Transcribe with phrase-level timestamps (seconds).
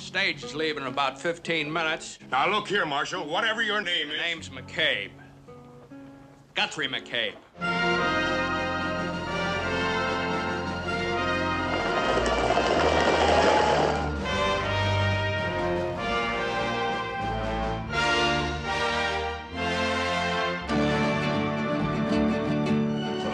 [0.00, 2.18] Stage is leaving in about 15 minutes.
[2.32, 3.26] Now, look here, Marshal.
[3.26, 4.20] Whatever your name My is.
[4.20, 5.10] name's McCabe.
[6.54, 7.34] Guthrie McCabe.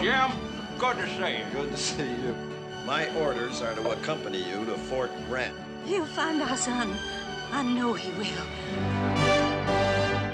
[0.01, 0.31] Jim,
[0.77, 1.45] good to see you.
[1.53, 2.35] Good to see you.
[2.85, 5.55] My orders are to accompany you to Fort Grant.
[5.87, 6.93] He'll find our son.
[7.53, 8.27] I know he will.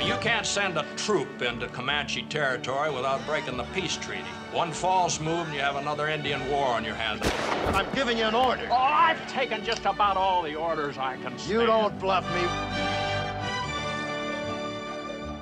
[0.04, 4.24] You can't send a troop into Comanche territory without breaking the peace treaty.
[4.52, 7.22] One false move and you have another Indian war on your hands.
[7.68, 8.68] I'm giving you an order.
[8.72, 11.52] Oh, I've taken just about all the orders I can stand.
[11.52, 12.42] You don't bluff me.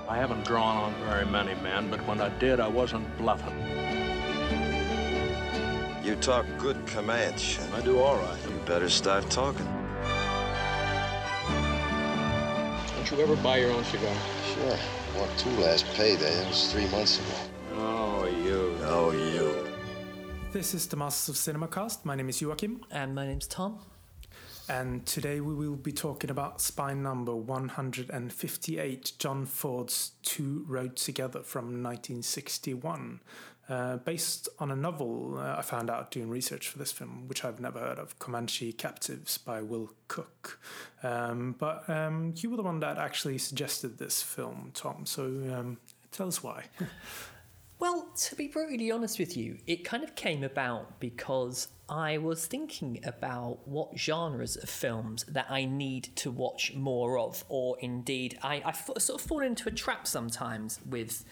[0.10, 3.58] I haven't drawn on very many men, but when I did, I wasn't bluffing.
[6.04, 7.62] You talk good Comanche.
[7.74, 8.38] I do all right.
[8.50, 9.81] You better start talking.
[13.18, 14.16] You ever buy your own cigar?
[14.54, 14.78] Sure.
[15.16, 16.32] Bought two last payday.
[16.32, 17.36] It was three months ago.
[17.76, 18.76] Oh, you.
[18.84, 19.68] Oh, you.
[20.54, 22.06] This is the Masters of Cinema cast.
[22.06, 23.80] My name is Joachim, And my name's Tom.
[24.72, 31.42] And today we will be talking about spine number 158, John Ford's Two Rode Together
[31.44, 33.20] from 1961.
[33.68, 37.44] Uh, based on a novel uh, I found out doing research for this film, which
[37.44, 40.62] I've never heard of, Comanche Captives by Will Cook.
[41.04, 45.80] Um, but um, you were the one that actually suggested this film, Tom, so um,
[46.14, 46.64] tell us why.
[47.82, 52.46] Well, to be brutally honest with you, it kind of came about because I was
[52.46, 58.40] thinking about what genres of films that I need to watch more of, or indeed,
[58.42, 61.26] I, sort of fall into a trap sometimes with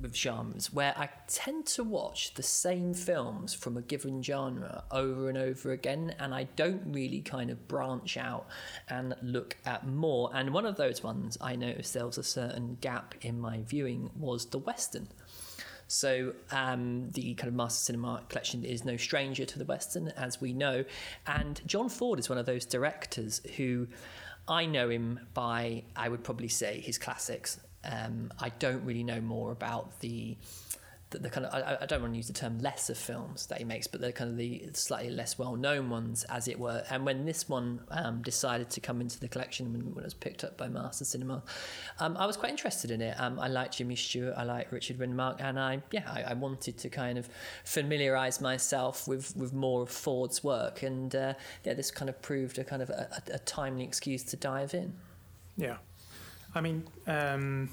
[0.00, 5.28] with genres where I tend to watch the same films from a given genre over
[5.28, 8.46] and over again, and I don't really kind of branch out
[8.88, 10.30] and look at more.
[10.32, 14.10] And one of those ones I noticed there was a certain gap in my viewing
[14.16, 15.08] was the Western.
[15.88, 20.40] So um, the kind of Master Cinema collection is no stranger to the Western, as
[20.40, 20.84] we know.
[21.26, 23.88] And John Ford is one of those directors who
[24.46, 27.58] I know him by, I would probably say, his classics.
[27.84, 30.36] Um, I don't really know more about the
[31.10, 33.58] the, the kind of I, I don't want to use the term lesser films that
[33.58, 36.82] he makes, but they're kind of the slightly less well known ones, as it were.
[36.90, 40.14] And when this one um, decided to come into the collection when, when it was
[40.14, 41.42] picked up by Master Cinema,
[41.98, 43.18] um, I was quite interested in it.
[43.18, 46.78] Um, I like Jimmy Stewart, I like Richard Widmark, and I yeah I, I wanted
[46.78, 47.28] to kind of
[47.64, 52.58] familiarise myself with with more of Ford's work, and uh, yeah, this kind of proved
[52.58, 54.92] a kind of a, a, a timely excuse to dive in.
[55.56, 55.76] Yeah.
[56.54, 57.70] I mean, um,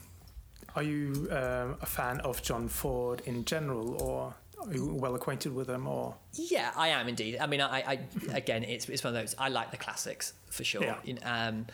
[0.75, 4.33] are you um, a fan of John Ford in general, or
[4.65, 7.37] are you well acquainted with him, or Yeah, I am indeed.
[7.39, 7.99] I mean, I, I
[8.33, 9.35] again, it's it's one of those.
[9.37, 10.97] I like the classics for sure.
[11.05, 11.15] Yeah.
[11.47, 11.67] Um,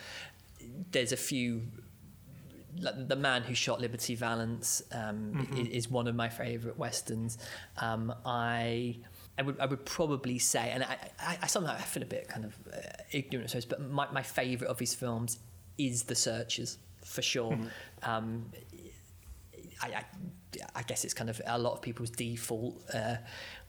[0.92, 1.64] there's a few.
[2.80, 7.38] Like the man who shot Liberty Valance um, i- is, one of my favourite westerns.
[7.78, 8.98] Um, I.
[9.38, 12.28] I would, I would probably say, and I, I, I somehow I feel a bit
[12.28, 12.78] kind of uh,
[13.12, 15.40] ignorant, I suppose, but my, my favourite of his films
[15.78, 17.58] is The Searchers, for sure.
[18.04, 18.52] Um,
[19.82, 20.06] I, I,
[20.76, 23.16] I guess it's kind of a lot of people's default uh,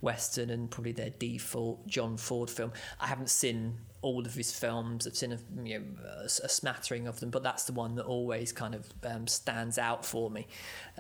[0.00, 2.72] Western and probably their default John Ford film.
[3.00, 5.06] I haven't seen all of his films.
[5.06, 5.84] I've seen a, you know,
[6.22, 9.78] a, a smattering of them, but that's the one that always kind of um, stands
[9.78, 10.46] out for me.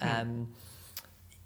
[0.00, 0.54] Um,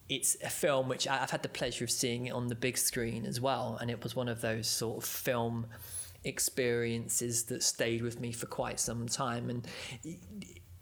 [0.08, 3.26] It's a film which I- I've had the pleasure of seeing on the big screen
[3.26, 5.66] as well, and it was one of those sort of film
[6.22, 9.50] experiences that stayed with me for quite some time.
[9.50, 9.66] And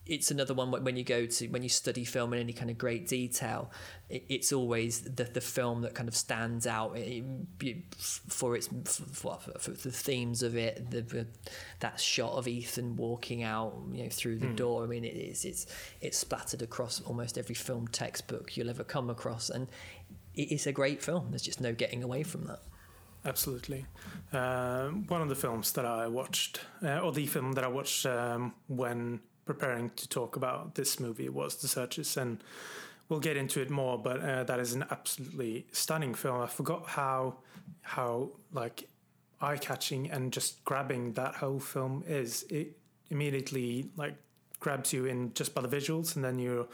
[0.06, 2.76] it's another one when you go to when you study film in any kind of
[2.76, 3.70] great detail
[4.10, 7.24] it, it's always the, the film that kind of stands out it,
[7.60, 11.26] it, for its for, for the themes of it the,
[11.80, 14.84] that shot of Ethan walking out you know through the door.
[14.84, 15.66] I mean it is it's
[16.00, 19.68] it's splattered across almost every film textbook you'll ever come across and
[20.34, 21.28] it is a great film.
[21.30, 22.60] There's just no getting away from that.
[23.24, 23.86] Absolutely?
[24.32, 28.04] Um, one of the films that I watched, uh, or the film that I watched
[28.04, 32.42] um, when preparing to talk about this movie was The Searchers, and
[33.08, 33.98] we'll get into it more.
[33.98, 36.40] But uh, that is an absolutely stunning film.
[36.40, 37.36] I forgot how
[37.82, 38.88] how like
[39.40, 42.44] eye catching and just grabbing that whole film is.
[42.50, 42.76] It
[43.10, 44.14] immediately like
[44.60, 46.66] grabs you in just by the visuals, and then you're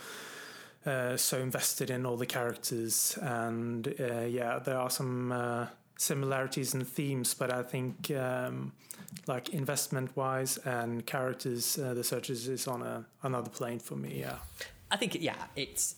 [0.86, 3.18] uh, so invested in all the characters.
[3.20, 5.66] And uh, yeah, there are some uh,
[6.00, 8.72] similarities and themes, but I think um,
[9.26, 14.20] like investment wise and characters, uh, the Searchers is on a another plane for me.
[14.20, 14.36] Yeah.
[14.90, 15.96] I think yeah, it's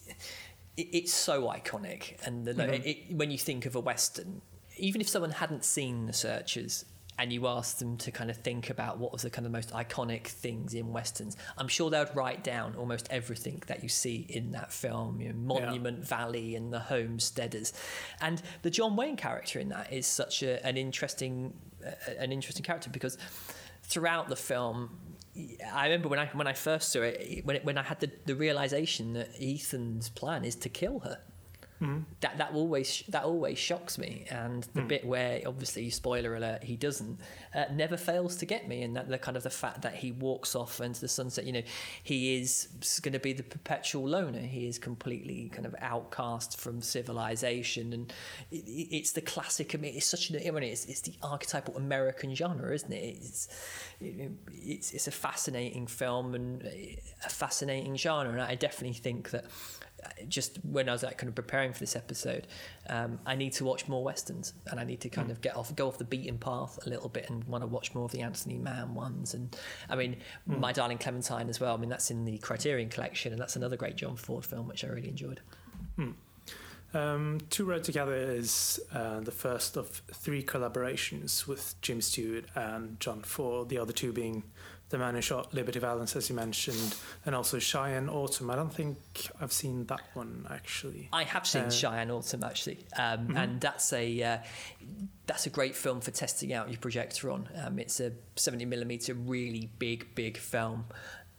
[0.77, 4.43] it, it's so iconic, and the, it, it, when you think of a western,
[4.77, 6.85] even if someone hadn't seen The Searchers,
[7.19, 9.71] and you asked them to kind of think about what was the kind of most
[9.71, 14.27] iconic things in westerns, I'm sure they would write down almost everything that you see
[14.29, 16.05] in that film, you know, Monument yeah.
[16.05, 17.73] Valley and the Homesteaders,
[18.21, 21.53] and the John Wayne character in that is such a, an interesting
[21.87, 23.19] uh, an interesting character because
[23.83, 24.91] throughout the film.
[25.73, 28.11] I remember when I when I first saw it when it, when I had the,
[28.27, 31.21] the realization that Ethan's plan is to kill her
[31.83, 32.05] Mm.
[32.21, 34.89] That that always that always shocks me, and the mm.
[34.89, 37.19] bit where obviously spoiler alert he doesn't
[37.57, 40.13] uh, never fails to get me, and that the kind of the fact that he
[40.13, 41.45] walks off into the sunset.
[41.45, 41.63] You know,
[42.05, 42.69] he is
[43.03, 44.39] going to be the perpetual loner.
[44.39, 48.13] He is completely kind of outcast from civilization, and
[48.53, 49.75] it, it's the classic.
[49.75, 53.17] I mean, it's such an I mean, it's, it's the archetypal American genre, isn't it?
[53.21, 53.49] It's
[54.01, 59.47] it's it's a fascinating film and a fascinating genre, and I definitely think that
[60.29, 62.47] just when I was like kind of preparing for this episode,
[62.89, 65.33] um, I need to watch more westerns, and I need to kind mm.
[65.33, 67.95] of get off, go off the beaten path a little bit, and want to watch
[67.95, 69.35] more of the Anthony Mann ones.
[69.35, 69.57] And
[69.89, 70.17] I mean,
[70.49, 70.59] mm.
[70.59, 71.75] My Darling Clementine as well.
[71.75, 74.85] I mean, that's in the Criterion collection, and that's another great John Ford film which
[74.85, 75.41] I really enjoyed.
[75.99, 76.15] Mm.
[76.95, 83.01] Um, Two Rode Together is uh, the first of three collaborations with Jim Stewart and
[83.01, 84.45] John Ford, the other two being
[84.93, 86.95] the man who shot Liberty Valance, as you mentioned,
[87.27, 88.51] and also Cheyenne Autumn.
[88.51, 88.99] I don't think
[89.41, 91.09] I've seen that one actually.
[91.13, 93.37] I have seen uh, Cheyenne Autumn actually, um, mm-hmm.
[93.37, 94.39] and that's a uh,
[95.27, 97.49] that's a great film for testing out your projector on.
[97.65, 100.85] Um, it's a 70 millimeter, really big, big film.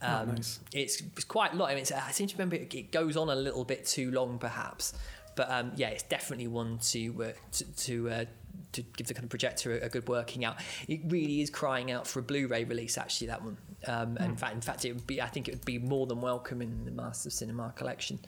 [0.02, 0.60] Oh, um, oh, nice.
[0.72, 1.70] it's, it's quite long.
[1.70, 4.38] I, mean, I seem to remember it, it goes on a little bit too long,
[4.38, 4.94] perhaps.
[5.36, 8.24] But um, yeah, it's definitely one to uh, to, to uh,
[8.72, 10.56] to give the kind of projector a, a, good working out.
[10.88, 12.98] It really is crying out for a Blu-ray release.
[12.98, 13.56] Actually, that one.
[13.86, 14.24] Um, mm.
[14.24, 15.20] In fact, in fact, it would be.
[15.20, 18.18] I think it would be more than welcome in the Masters of Cinema collection.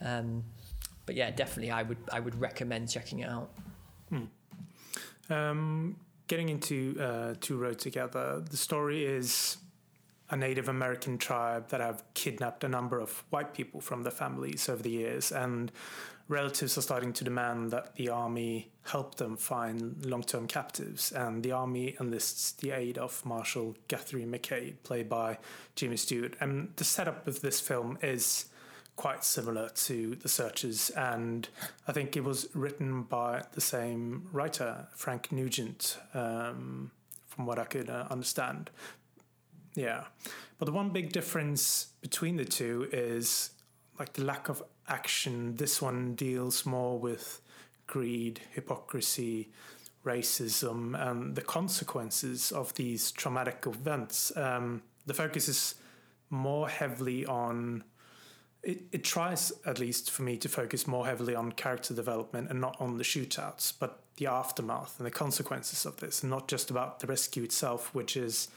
[0.00, 0.44] Um,
[1.06, 3.50] but yeah, definitely, I would I would recommend checking it out.
[4.12, 4.28] Mm.
[5.30, 5.96] Um,
[6.26, 9.58] getting into uh, Two Rode Together, the story is
[10.30, 14.68] a Native American tribe that have kidnapped a number of white people from their families
[14.68, 15.70] over the years, and
[16.32, 21.42] relatives are starting to demand that the army help them find long term captives, and
[21.42, 25.38] the army enlists the aid of Marshal Guthrie McCabe, played by
[25.76, 26.34] Jimmy Stewart.
[26.40, 28.46] And the setup of this film is
[28.96, 31.48] quite similar to The Searchers, and
[31.86, 36.90] I think it was written by the same writer, Frank Nugent, um,
[37.28, 38.70] from what I could uh, understand.
[39.74, 40.04] Yeah.
[40.58, 43.50] But the one big difference between the two is
[43.98, 45.56] like the lack of action.
[45.56, 47.40] This one deals more with
[47.86, 49.50] greed, hypocrisy,
[50.04, 54.36] racism, and the consequences of these traumatic events.
[54.36, 55.74] Um, the focus is
[56.30, 57.84] more heavily on.
[58.62, 62.60] It, it tries, at least for me, to focus more heavily on character development and
[62.60, 66.70] not on the shootouts, but the aftermath and the consequences of this, and not just
[66.70, 68.48] about the rescue itself, which is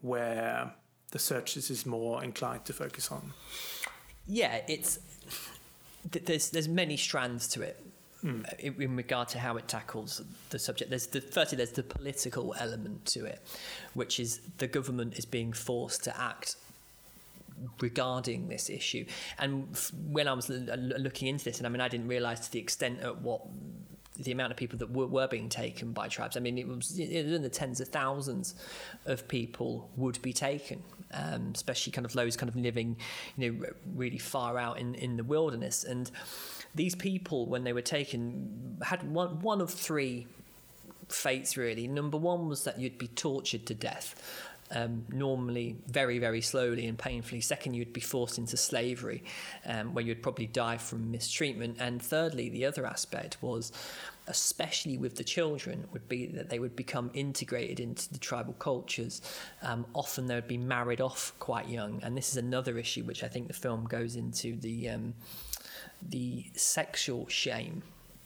[0.00, 0.72] where
[1.10, 3.32] the Searchers is more inclined to focus on.
[4.26, 4.98] Yeah, it's
[6.08, 7.82] there's there's many strands to it.
[8.24, 8.58] Mm.
[8.58, 10.20] In, in, regard to how it tackles
[10.50, 13.40] the subject, there's the firstly there's the political element to it,
[13.94, 16.56] which is the government is being forced to act
[17.80, 19.06] regarding this issue.
[19.38, 19.74] And
[20.10, 23.00] when I was looking into this, and I mean, I didn't realise to the extent
[23.00, 23.42] at what
[24.16, 26.36] the amount of people that were, were being taken by tribes.
[26.36, 28.54] I mean, it was, it was in the tens of thousands
[29.06, 32.96] of people would be taken, um, especially kind of those kind of living,
[33.36, 35.84] you know, really far out in, in the wilderness.
[35.84, 36.10] And
[36.74, 40.26] these people, when they were taken, had one, one of three
[41.08, 41.86] fates really.
[41.86, 44.46] Number one was that you'd be tortured to death.
[44.72, 47.40] Um, normally very, very slowly and painfully.
[47.40, 49.24] Second, you'd be forced into slavery,
[49.66, 51.78] um, where you'd probably die from mistreatment.
[51.80, 53.72] And thirdly, the other aspect was
[54.30, 59.20] especially with the children, would be that they would become integrated into the tribal cultures.
[59.62, 63.22] Um, often they would be married off quite young, and this is another issue which
[63.22, 65.14] I think the film goes into the um,
[66.00, 67.82] the sexual shame.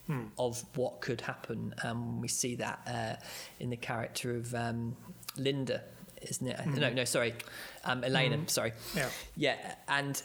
[0.06, 0.24] Hmm.
[0.38, 3.24] Of what could happen, um, we see that uh,
[3.58, 4.94] in the character of um,
[5.38, 5.80] Linda,
[6.20, 6.58] isn't it?
[6.58, 6.76] Mm.
[6.76, 7.32] No, no, sorry,
[7.86, 8.36] um, Elena.
[8.36, 8.50] Mm.
[8.50, 8.72] Sorry.
[8.94, 9.08] Yeah.
[9.34, 10.22] Yeah, and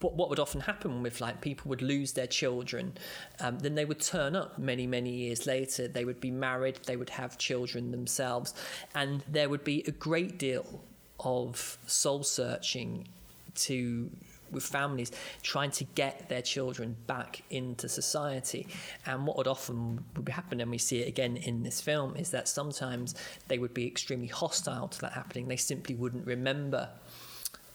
[0.00, 2.94] what, what would often happen with like people would lose their children,
[3.40, 5.88] um, then they would turn up many many years later.
[5.88, 8.54] They would be married, they would have children themselves,
[8.94, 10.84] and there would be a great deal
[11.18, 13.08] of soul searching
[13.54, 14.10] to
[14.50, 18.66] with families trying to get their children back into society.
[19.06, 22.30] And what would often would happen, and we see it again in this film, is
[22.30, 23.14] that sometimes
[23.48, 25.48] they would be extremely hostile to that happening.
[25.48, 26.88] They simply wouldn't remember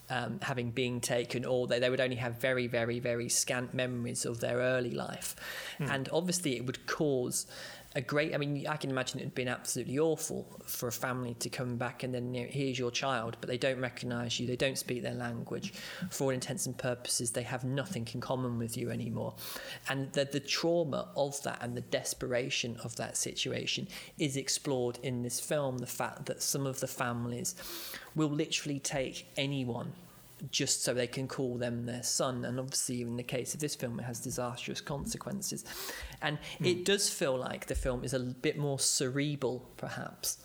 [0.09, 4.25] um, having been taken, or they, they would only have very, very, very scant memories
[4.25, 5.35] of their early life.
[5.79, 5.89] Mm.
[5.91, 7.47] And obviously, it would cause
[7.95, 8.35] a great.
[8.35, 11.77] I mean, I can imagine it had been absolutely awful for a family to come
[11.77, 14.77] back and then you know, here's your child, but they don't recognise you, they don't
[14.77, 15.73] speak their language.
[16.09, 19.35] For all intents and purposes, they have nothing in common with you anymore,
[19.89, 23.87] and the the trauma of that and the desperation of that situation
[24.17, 25.77] is explored in this film.
[25.77, 27.55] The fact that some of the families
[28.15, 29.93] will literally take anyone
[30.51, 32.45] just so they can call them their son.
[32.45, 35.65] And obviously, in the case of this film, it has disastrous consequences.
[36.21, 36.65] And mm.
[36.65, 40.37] it does feel like the film is a bit more cerebral, perhaps.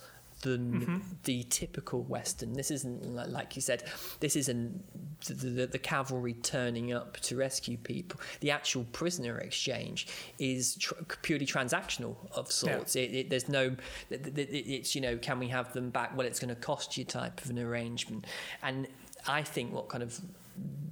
[0.43, 0.99] Than mm-hmm.
[1.25, 2.55] the typical Western.
[2.55, 3.83] This isn't, like you said,
[4.21, 4.83] this isn't
[5.27, 8.19] the, the, the, cavalry turning up to rescue people.
[8.41, 10.07] The actual prisoner exchange
[10.39, 12.97] is tr- purely transactional of sorts.
[12.97, 13.03] Yeah.
[13.03, 13.77] It, it, there's no,
[14.09, 16.17] it, it's, you know, can we have them back?
[16.17, 18.27] Well, it's going to cost you type of an arrangement.
[18.63, 18.89] And
[19.27, 20.21] I think what kind of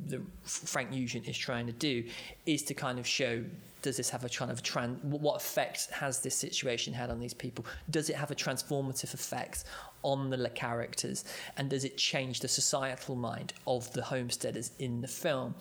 [0.07, 2.05] the Frank Nugent is trying to do
[2.47, 3.45] is to kind of show
[3.81, 7.35] does this have a kind of trans what effect has this situation had on these
[7.35, 7.65] people?
[7.91, 9.65] Does it have a transformative effect
[10.03, 11.25] on the characters?
[11.57, 15.55] And does it change the societal mind of the homesteaders in the film?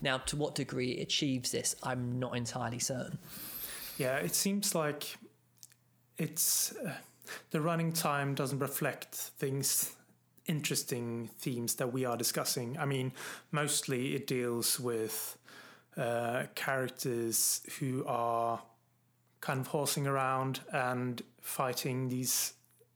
[0.00, 3.18] Now to what degree it achieves this i'm not entirely certain.
[3.96, 5.16] Yeah it seems like
[6.18, 6.92] it's uh,
[7.50, 9.94] the running time doesn't reflect things
[10.46, 12.76] interesting themes that we are discussing.
[12.78, 13.12] I mean,
[13.50, 15.38] mostly it deals with
[15.96, 18.62] uh, characters who are
[19.40, 22.54] kind of horsing around and fighting these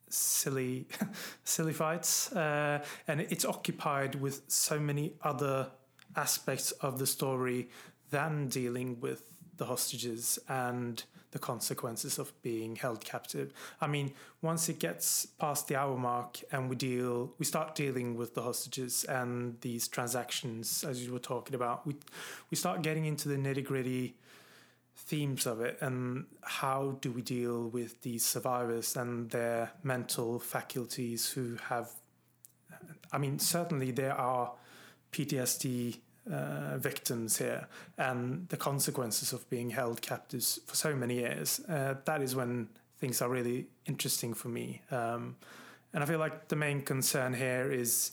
[0.09, 0.87] silly,
[1.45, 5.71] silly fights, uh, and it's occupied with so many other
[6.15, 7.69] aspects of the story
[8.11, 11.05] than dealing with the hostages and
[11.37, 13.53] the consequences of being held captive.
[13.79, 18.17] I mean, once it gets past the hour mark and we deal, we start dealing
[18.17, 21.95] with the hostages and these transactions, as you were talking about, we
[22.51, 24.17] we start getting into the nitty gritty
[24.97, 31.31] themes of it and how do we deal with these survivors and their mental faculties
[31.33, 31.91] who have
[33.13, 34.53] I mean certainly there are
[35.13, 35.99] PTSD
[36.31, 37.67] uh, victims here
[37.99, 41.61] and the consequences of being held captives for so many years.
[41.69, 42.69] Uh, that is when
[42.99, 44.83] things are really interesting for me.
[44.91, 45.37] Um,
[45.93, 48.13] and I feel like the main concern here is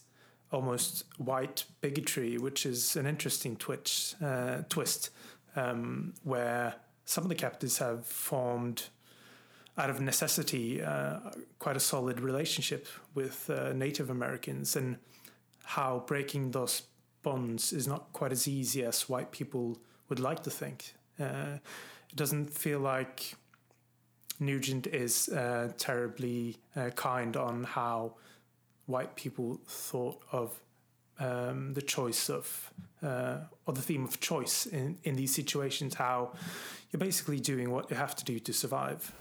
[0.52, 5.10] almost white bigotry, which is an interesting twitch, uh, twist
[5.56, 8.84] um, where some of the captives have formed
[9.78, 11.20] out of necessity uh,
[11.60, 14.98] quite a solid relationship with uh, Native Americans and
[15.64, 16.84] how breaking those
[17.24, 20.94] bonds is not quite as easy as white people would like to think.
[21.20, 21.58] Uh,
[22.10, 23.36] it doesn't feel like
[24.40, 28.14] Nugent is uh, terribly uh, kind on how
[28.86, 30.60] white people thought of
[31.20, 35.96] um, the choice of uh, or the theme of choice in, in these situations.
[35.96, 36.34] How
[36.92, 39.12] you're basically doing what you have to do to survive.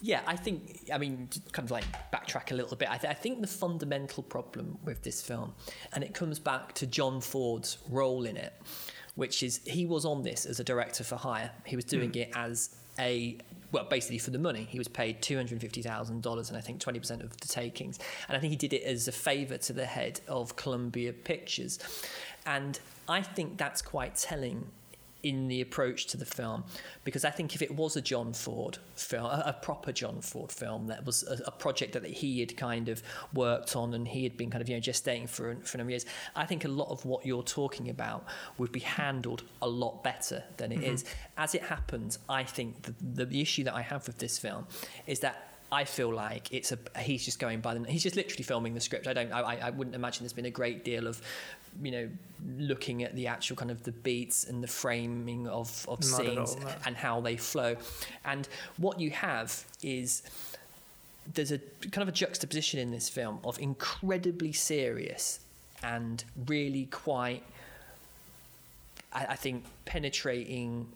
[0.00, 2.88] Yeah, I think, I mean, kind of like backtrack a little bit.
[2.90, 5.54] I, th- I, think the fundamental problem with this film,
[5.92, 8.52] and it comes back to John Ford's role in it,
[9.16, 11.50] which is he was on this as a director for hire.
[11.64, 12.22] He was doing mm.
[12.22, 13.38] it as a
[13.72, 14.66] well, basically for the money.
[14.68, 17.98] He was paid $250,000 and I think 20% of the takings.
[18.28, 21.78] And I think he did it as a favour to the head of Columbia Pictures.
[22.46, 22.78] And
[23.08, 24.66] I think that's quite telling
[25.22, 26.64] in the approach to the film
[27.04, 30.52] because I think if it was a John Ford film, a, a proper John Ford
[30.52, 33.02] film that was a, a, project that he had kind of
[33.34, 35.88] worked on and he had been kind of you know gestating for for a number
[35.88, 36.06] of years,
[36.36, 38.24] I think a lot of what you're talking about
[38.58, 40.94] would be handled a lot better than it mm-hmm.
[40.94, 41.04] is.
[41.36, 44.66] As it happens, I think the, the issue that I have with this film
[45.06, 48.44] is that I feel like it's a he's just going by the he's just literally
[48.44, 49.06] filming the script.
[49.06, 51.20] I don't I, I wouldn't imagine there's been a great deal of
[51.82, 52.08] you know
[52.56, 56.54] looking at the actual kind of the beats and the framing of of Not scenes
[56.54, 56.72] all, no.
[56.86, 57.76] and how they flow.
[58.24, 58.48] And
[58.78, 60.22] what you have is
[61.34, 65.40] there's a kind of a juxtaposition in this film of incredibly serious
[65.82, 67.42] and really quite
[69.12, 70.86] I, I think penetrating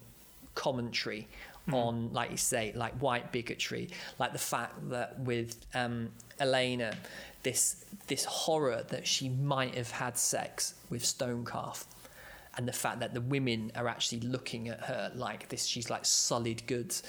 [0.55, 1.29] commentary
[1.69, 1.75] mm.
[1.75, 6.95] on, like you say, like white bigotry, like the fact that with um, Elena,
[7.43, 11.85] this this horror that she might have had sex with Stonecalf,
[12.57, 16.05] and the fact that the women are actually looking at her like this, she's like
[16.05, 17.03] solid goods,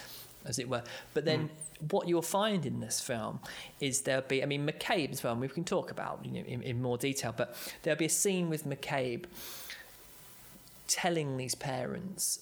[0.46, 0.84] as it were.
[1.14, 1.50] But then.
[1.50, 1.50] Mm
[1.90, 3.40] what you'll find in this film
[3.80, 6.62] is there'll be, I mean, McCabe as well, we can talk about you know, in,
[6.62, 9.26] in more detail, but there'll be a scene with McCabe
[10.88, 12.40] telling these parents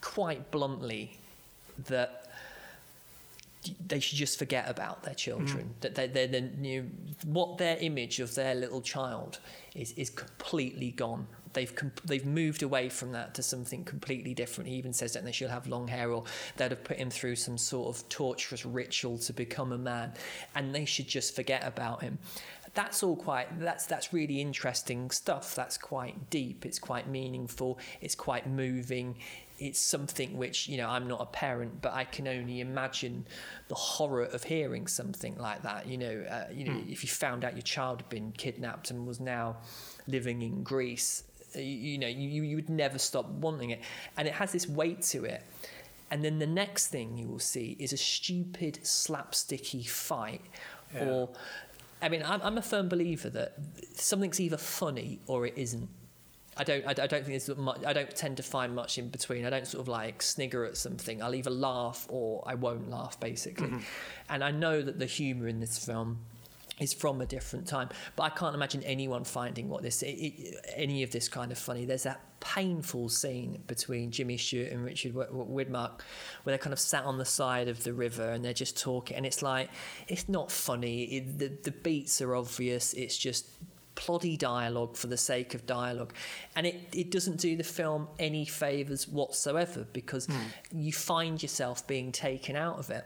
[0.00, 1.18] quite bluntly
[1.86, 2.24] that
[3.86, 5.64] they should just forget about their children.
[5.64, 5.80] Mm.
[5.80, 6.88] That they, they're, they're, you know,
[7.24, 9.38] what their image of their little child
[9.74, 11.26] is is completely gone.
[11.54, 14.68] They've com- they've moved away from that to something completely different.
[14.68, 16.24] He even says that they should have long hair, or
[16.56, 20.12] they'd have put him through some sort of torturous ritual to become a man,
[20.54, 22.18] and they should just forget about him.
[22.74, 23.60] That's all quite.
[23.60, 25.54] That's that's really interesting stuff.
[25.54, 26.66] That's quite deep.
[26.66, 27.78] It's quite meaningful.
[28.00, 29.14] It's quite moving
[29.58, 33.26] it's something which you know I'm not a parent, but I can only imagine
[33.68, 35.86] the horror of hearing something like that.
[35.86, 36.90] You know, uh, you know, mm.
[36.90, 39.56] if you found out your child had been kidnapped and was now
[40.06, 43.80] living in Greece, you, you know, you, you would never stop wanting it,
[44.16, 45.42] and it has this weight to it.
[46.10, 50.42] And then the next thing you will see is a stupid slapsticky fight,
[50.94, 51.06] yeah.
[51.06, 51.30] or
[52.02, 53.54] I mean, I'm, I'm a firm believer that
[53.94, 55.88] something's either funny or it isn't
[56.56, 56.86] I don't.
[56.86, 57.84] I, don't think there's much.
[57.84, 59.44] I don't tend to find much in between.
[59.44, 61.22] I don't sort of like snigger at something.
[61.22, 63.68] I'll either laugh or I won't laugh, basically.
[63.68, 63.78] Mm-hmm.
[64.30, 66.20] And I know that the humour in this film
[66.80, 70.56] is from a different time, but I can't imagine anyone finding what this, it, it,
[70.74, 71.84] any of this kind of funny.
[71.84, 76.00] There's that painful scene between Jimmy Stewart and Richard Widmark,
[76.42, 79.16] where they're kind of sat on the side of the river and they're just talking,
[79.16, 79.70] and it's like
[80.08, 81.04] it's not funny.
[81.04, 82.92] It, the the beats are obvious.
[82.94, 83.46] It's just
[83.96, 86.12] ploddy dialogue for the sake of dialogue.
[86.56, 90.36] And it, it doesn't do the film any favours whatsoever because mm.
[90.72, 93.04] you find yourself being taken out of it.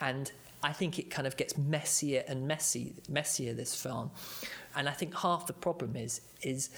[0.00, 0.30] And
[0.62, 4.10] I think it kind of gets messier and messy, messier, this film.
[4.76, 6.70] And I think half the problem is, is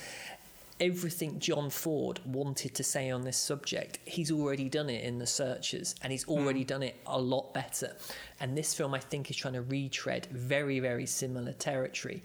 [0.81, 5.27] everything John Ford wanted to say on this subject, he's already done it in The
[5.27, 6.69] Searchers, and he's already mm.
[6.69, 7.97] done it a lot better.
[8.41, 12.23] And this film, I think, is trying to retread very, very similar territory.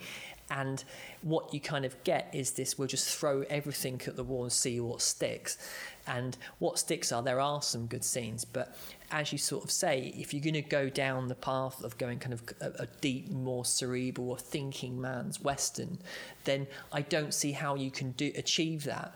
[0.49, 0.83] And
[1.21, 4.51] what you kind of get is this we'll just throw everything at the wall and
[4.51, 5.57] see what sticks.
[6.07, 8.77] And what sticks are there are some good scenes, but
[9.11, 12.19] as you sort of say, if you're going to go down the path of going
[12.19, 15.97] kind of a, a deep, more cerebral or thinking man's Western,
[16.45, 19.13] then I don't see how you can do achieve that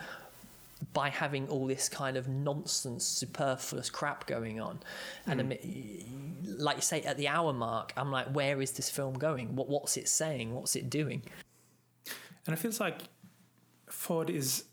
[0.94, 4.80] by having all this kind of nonsense, superfluous crap going on.
[5.26, 6.56] And mm.
[6.58, 9.56] like you say, at the hour mark, I'm like, where is this film going?
[9.56, 10.54] What, what's it saying?
[10.54, 11.24] What's it doing?
[12.46, 13.04] And it feels like
[13.90, 14.66] Ford is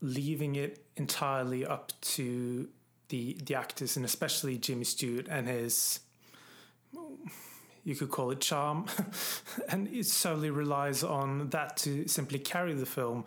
[0.00, 2.68] leaving it entirely up to
[3.08, 6.00] the the actors and especially Jimmy Stewart and his
[7.84, 8.86] you could call it charm
[9.68, 13.24] and it solely relies on that to simply carry the film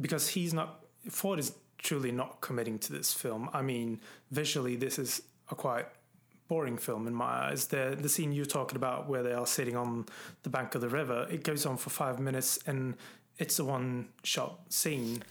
[0.00, 3.50] because he's not Ford is truly not committing to this film.
[3.52, 5.86] I mean, visually, this is a quite
[6.48, 7.66] boring film in my eyes.
[7.68, 10.06] The the scene you're talking about where they are sitting on
[10.42, 12.96] the bank of the river, it goes on for five minutes and
[13.38, 15.22] it's a one shot scene.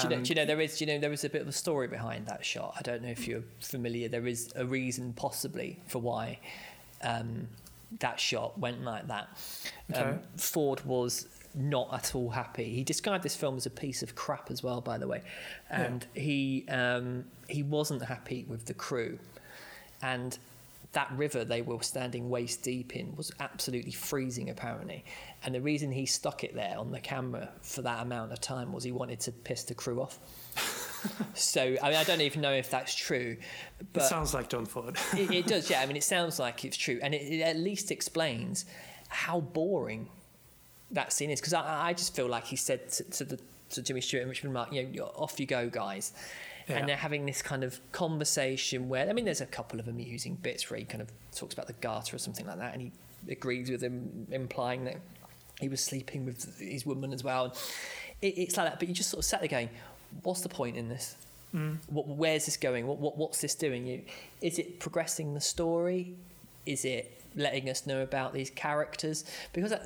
[0.00, 0.78] Do you, know, do you know there is?
[0.78, 2.74] Do you know there is a bit of a story behind that shot?
[2.78, 4.08] I don't know if you're familiar.
[4.08, 6.38] There is a reason, possibly, for why
[7.02, 7.46] um,
[7.98, 9.28] that shot went like that.
[9.90, 10.00] Okay.
[10.00, 12.70] Um, Ford was not at all happy.
[12.70, 15.22] He described this film as a piece of crap as well, by the way,
[15.70, 16.22] and yeah.
[16.22, 19.18] he um, he wasn't happy with the crew,
[20.02, 20.38] and
[20.92, 25.04] that river they were standing waist deep in was absolutely freezing apparently.
[25.44, 28.72] And the reason he stuck it there on the camera for that amount of time
[28.72, 30.18] was he wanted to piss the crew off.
[31.34, 33.36] So I mean I don't even know if that's true
[33.92, 34.96] but it sounds like John Ford.
[35.14, 35.80] It, it, does yeah.
[35.80, 37.00] I mean it sounds like it's true.
[37.02, 38.66] And it, it at least explains
[39.08, 40.08] how boring
[40.92, 43.82] that scene is because I, I just feel like he said to, to the to
[43.82, 46.12] Jimmy Stewart and Richard Mark, you know, off you go, guys.
[46.68, 46.76] Yeah.
[46.76, 50.36] And they're having this kind of conversation where I mean, there's a couple of amusing
[50.36, 52.92] bits where he kind of talks about the garter or something like that, and he
[53.28, 54.96] agrees with him, implying that
[55.60, 57.56] he was sleeping with his woman as well.
[58.20, 59.70] It, it's like that, but you just sort of sat there going,
[60.22, 61.16] "What's the point in this?
[61.54, 61.78] Mm.
[61.88, 62.86] What, where's this going?
[62.86, 63.86] What, what, what's this doing?
[63.86, 64.02] You,
[64.40, 66.14] is it progressing the story?
[66.64, 69.84] Is it letting us know about these characters because uh,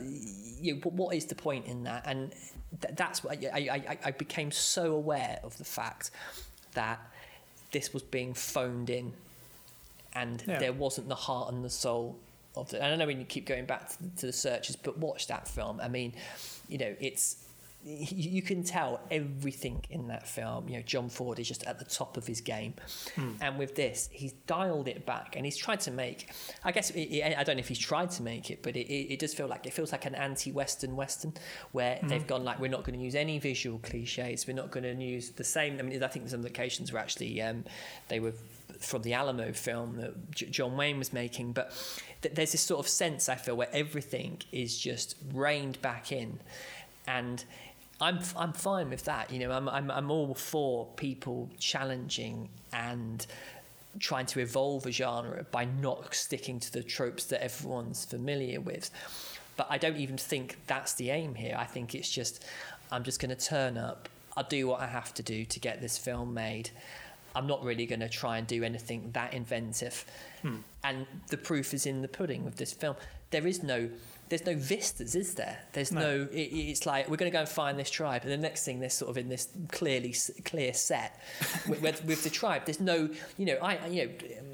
[0.60, 2.32] you know, what is the point in that and
[2.80, 6.10] th- that's what I, I, I became so aware of the fact
[6.74, 7.00] that
[7.72, 9.12] this was being phoned in
[10.14, 10.58] and yeah.
[10.58, 12.18] there wasn't the heart and the soul
[12.56, 12.78] of it.
[12.78, 15.46] And I know when you keep going back to, to the Searchers, but watch that
[15.46, 15.80] film.
[15.80, 16.14] I mean,
[16.68, 17.45] you know, it's
[17.86, 20.68] you can tell everything in that film.
[20.68, 22.74] You know, John Ford is just at the top of his game,
[23.14, 23.34] mm.
[23.40, 26.28] and with this, he's dialed it back and he's tried to make.
[26.64, 28.92] I guess it, it, I don't know if he's tried to make it, but it,
[28.92, 31.34] it, does feel like it feels like an anti-Western Western,
[31.72, 32.08] where mm.
[32.08, 34.48] they've gone like we're not going to use any visual cliches.
[34.48, 35.78] We're not going to use the same.
[35.78, 37.64] I mean, I think some locations were actually um,
[38.08, 38.32] they were
[38.80, 41.72] from the Alamo film that J- John Wayne was making, but
[42.22, 46.40] th- there's this sort of sense I feel where everything is just reined back in,
[47.06, 47.44] and
[48.00, 49.32] I'm I'm fine with that.
[49.32, 53.26] You know, I'm I'm I'm all for people challenging and
[53.98, 58.90] trying to evolve a genre by not sticking to the tropes that everyone's familiar with.
[59.56, 61.56] But I don't even think that's the aim here.
[61.58, 62.44] I think it's just
[62.92, 64.08] I'm just going to turn up.
[64.36, 66.70] I'll do what I have to do to get this film made.
[67.34, 70.04] I'm not really going to try and do anything that inventive.
[70.42, 70.56] Hmm.
[70.84, 72.96] And the proof is in the pudding with this film.
[73.30, 73.88] There is no
[74.28, 75.58] there's no vistas, is there?
[75.72, 76.00] There's no.
[76.00, 76.28] No.
[76.32, 78.80] it, it's like we're going to go and find this tribe, and the next thing
[78.80, 81.20] they're sort of in this clearly clear set
[81.68, 82.62] with, with, with the tribe.
[82.64, 84.12] There's no, you know, I you know.
[84.40, 84.46] Um,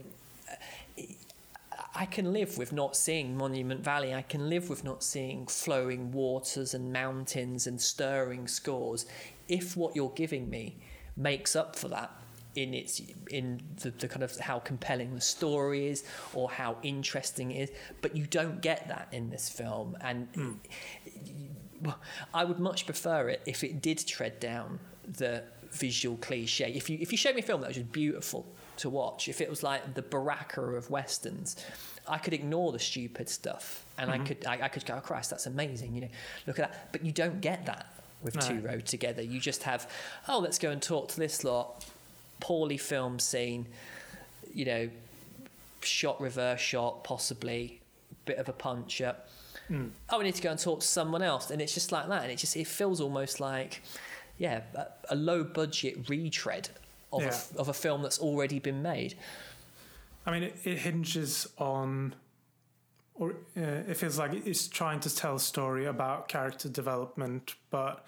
[1.94, 4.14] I can live with not seeing Monument Valley.
[4.14, 9.04] I can live with not seeing flowing waters and mountains and stirring scores
[9.46, 10.76] if what you're giving me
[11.16, 12.10] makes up for that
[12.54, 17.50] in its in the, the kind of how compelling the story is or how interesting
[17.50, 20.52] it is but you don't get that in this film and hmm.
[21.82, 21.98] well,
[22.34, 26.72] I would much prefer it if it did tread down the visual cliche.
[26.74, 28.46] If you if you showed me a film that was just beautiful
[28.78, 31.56] to watch, if it was like the Baraka of westerns,
[32.06, 34.24] I could ignore the stupid stuff and I mm-hmm.
[34.24, 36.08] could I, I could go, oh, Christ, that's amazing, you know,
[36.46, 36.92] look at that.
[36.92, 37.86] But you don't get that
[38.22, 38.40] with No.
[38.40, 39.22] Two Rode Together.
[39.22, 39.90] You just have,
[40.28, 41.84] oh, let's go and talk to this lot,
[42.42, 43.66] poorly filmed scene,
[44.52, 44.90] you know,
[45.80, 47.80] shot reverse shot, possibly,
[48.26, 49.28] bit of a punch up.
[50.10, 52.22] Oh, we need to go and talk to someone else, and it's just like that,
[52.24, 53.80] and it just it feels almost like,
[54.36, 56.68] yeah, a, a low budget retread
[57.10, 57.40] of, Yeah.
[57.56, 59.14] a of a film that's already been made.
[60.26, 62.14] I mean, it, it hinges on,
[63.14, 68.04] or uh, it feels like it's trying to tell a story about character development, but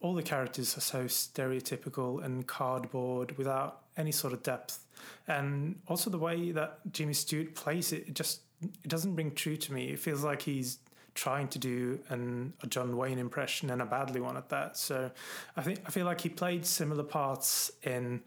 [0.00, 4.80] all the characters are so stereotypical and cardboard without any sort of depth.
[5.28, 9.56] And also the way that Jimmy Stewart plays it, it just it doesn't ring true
[9.56, 9.88] to me.
[9.88, 10.78] It feels like he's
[11.14, 14.76] trying to do an, a John Wayne impression and a badly one at that.
[14.76, 15.10] So
[15.56, 18.22] I think I feel like he played similar parts in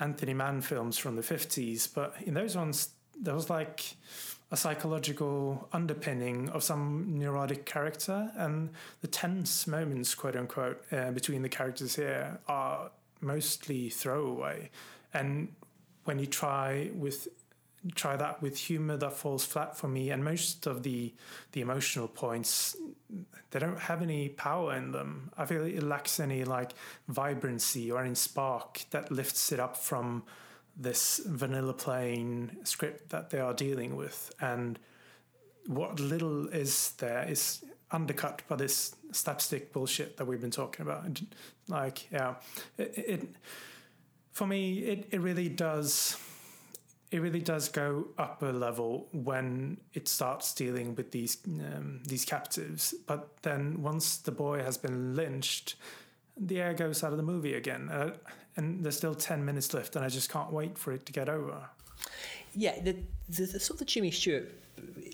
[0.00, 3.96] Anthony Mann films from the 50s, but in those ones, there was like
[4.52, 8.68] a psychological underpinning of some neurotic character, and
[9.00, 12.90] the tense moments, quote unquote, uh, between the characters here are
[13.22, 14.70] mostly throwaway.
[15.14, 15.48] And
[16.04, 17.28] when you try with
[17.96, 21.12] try that with humor that falls flat for me and most of the
[21.50, 22.76] the emotional points
[23.50, 26.74] they don't have any power in them i feel it lacks any like
[27.08, 30.22] vibrancy or any spark that lifts it up from
[30.76, 34.78] this vanilla plain script that they are dealing with and
[35.66, 41.20] what little is there is undercut by this slapstick bullshit that we've been talking about
[41.68, 42.34] like yeah
[42.78, 43.36] it, it
[44.32, 46.16] for me it, it really does
[47.12, 52.24] it really does go up a level when it starts dealing with these um, these
[52.24, 52.94] captives.
[53.06, 55.76] But then once the boy has been lynched,
[56.38, 58.16] the air goes out of the movie again, uh,
[58.56, 61.28] and there's still ten minutes left, and I just can't wait for it to get
[61.28, 61.68] over.
[62.54, 62.96] Yeah, the,
[63.28, 64.52] the, the sort of the Jimmy Stewart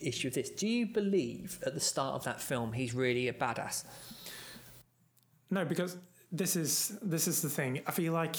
[0.03, 0.51] issue of this.
[0.51, 3.85] Do you believe at the start of that film he's really a badass?
[5.51, 5.96] No, because
[6.31, 7.81] this is this is the thing.
[7.87, 8.37] I feel like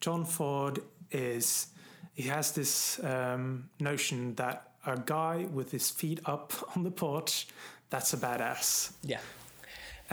[0.00, 0.80] John Ford
[1.10, 1.68] is
[2.14, 7.48] he has this um, notion that a guy with his feet up on the porch,
[7.90, 8.92] that's a badass.
[9.02, 9.20] Yeah.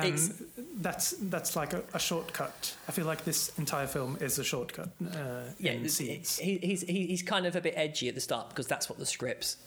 [0.05, 0.43] And It's-
[0.81, 2.75] that's that's like a, a shortcut.
[2.87, 6.37] I feel like this entire film is a shortcut uh, Yeah, in scenes.
[6.39, 8.97] he, he's he, he's kind of a bit edgy at the start because that's what
[8.99, 9.57] the scripts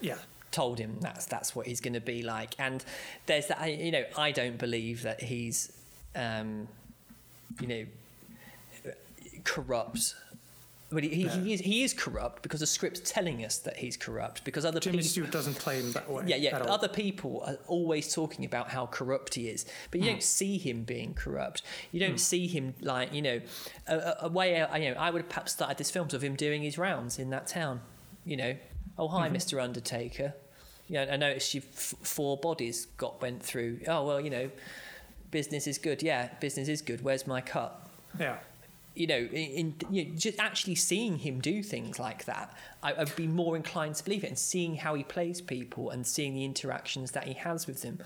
[0.00, 0.16] yeah,
[0.50, 0.96] told him.
[1.00, 2.54] That's that's what he's going to be like.
[2.58, 2.84] And
[3.26, 3.60] there's that.
[3.78, 5.70] You know, I don't believe that he's,
[6.16, 6.66] um,
[7.60, 7.84] you know,
[9.44, 10.14] corrupt.
[10.94, 13.96] But he, he, he, is, he is corrupt because the script's telling us that he's
[13.96, 15.10] corrupt because other Jimmy people.
[15.10, 16.24] Stewart doesn't play him that way.
[16.26, 16.50] Yeah, yeah.
[16.54, 16.74] at But all.
[16.74, 20.84] other people are always talking about how corrupt he is, but you don't see him
[20.84, 21.62] being corrupt.
[21.92, 23.40] You don't see him like you know,
[23.88, 24.62] a, a, way.
[24.62, 27.18] I you know, I would have perhaps started this film of him doing his rounds
[27.18, 27.80] in that town.
[28.24, 28.56] You know,
[28.98, 29.32] oh hi, Mm-hmm.
[29.34, 30.34] Mister Undertaker.
[30.86, 33.80] Yeah, I noticed you f- four bodies got went through.
[33.88, 34.50] Oh well, you know,
[35.30, 36.02] business is good.
[36.02, 37.02] Yeah, business is good.
[37.02, 37.88] Where's my cut?
[38.20, 38.36] yeah,
[38.94, 43.16] you know, in, you know, just actually seeing him do things like that, I, I'd
[43.16, 46.44] be more inclined to believe it, and seeing how he plays people and seeing the
[46.44, 47.98] interactions that he has with them.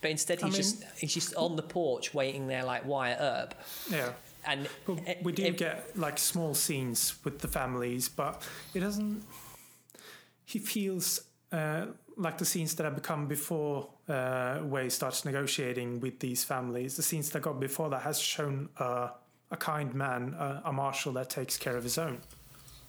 [0.00, 3.18] But instead, I he's mean- just he's just on the porch waiting there like Wyatt
[3.20, 3.54] Earp,
[3.90, 4.12] yeah.
[4.46, 8.42] and But eh, we do eh, get like small scenes with the families, but
[8.74, 9.22] it doesn't.
[10.44, 11.20] He feels
[11.52, 16.44] uh, like the scenes that have become before uh, where he starts negotiating with these
[16.44, 16.96] families.
[16.96, 19.10] The scenes that got before that has shown uh,
[19.50, 22.18] a kind man, uh, a marshal that takes care of his own.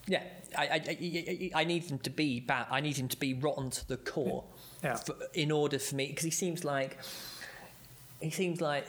[0.08, 0.24] yeah,
[0.58, 2.68] I, I, I, I need him to be bad.
[2.70, 4.44] I need him to be rotten to the core,
[4.84, 4.96] Yeah.
[4.96, 6.98] for, in order for me because he seems like
[8.20, 8.86] he seems like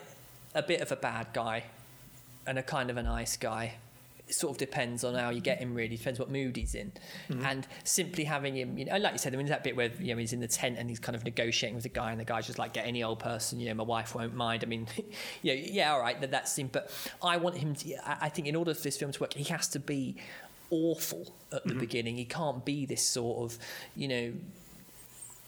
[0.55, 1.65] a bit of a bad guy
[2.47, 3.75] and a kind of a nice guy
[4.29, 5.63] it sort of depends on how you get mm.
[5.63, 5.97] him really.
[5.97, 6.93] Depends what mood he's in.
[7.29, 7.45] Mm.
[7.45, 10.15] And simply having him you know like you said I mean that bit where you
[10.15, 12.25] know he's in the tent and he's kind of negotiating with the guy and the
[12.25, 14.63] guy's just like get any old person you know my wife won't mind.
[14.65, 14.87] I mean
[15.43, 16.91] you know, yeah all right that that's him but
[17.23, 19.45] I want him to I I think in order for this film to work he
[19.45, 20.17] has to be
[20.73, 21.81] awful at the mm-hmm.
[21.81, 22.17] beginning.
[22.17, 23.59] He can't be this sort of
[23.95, 24.33] you know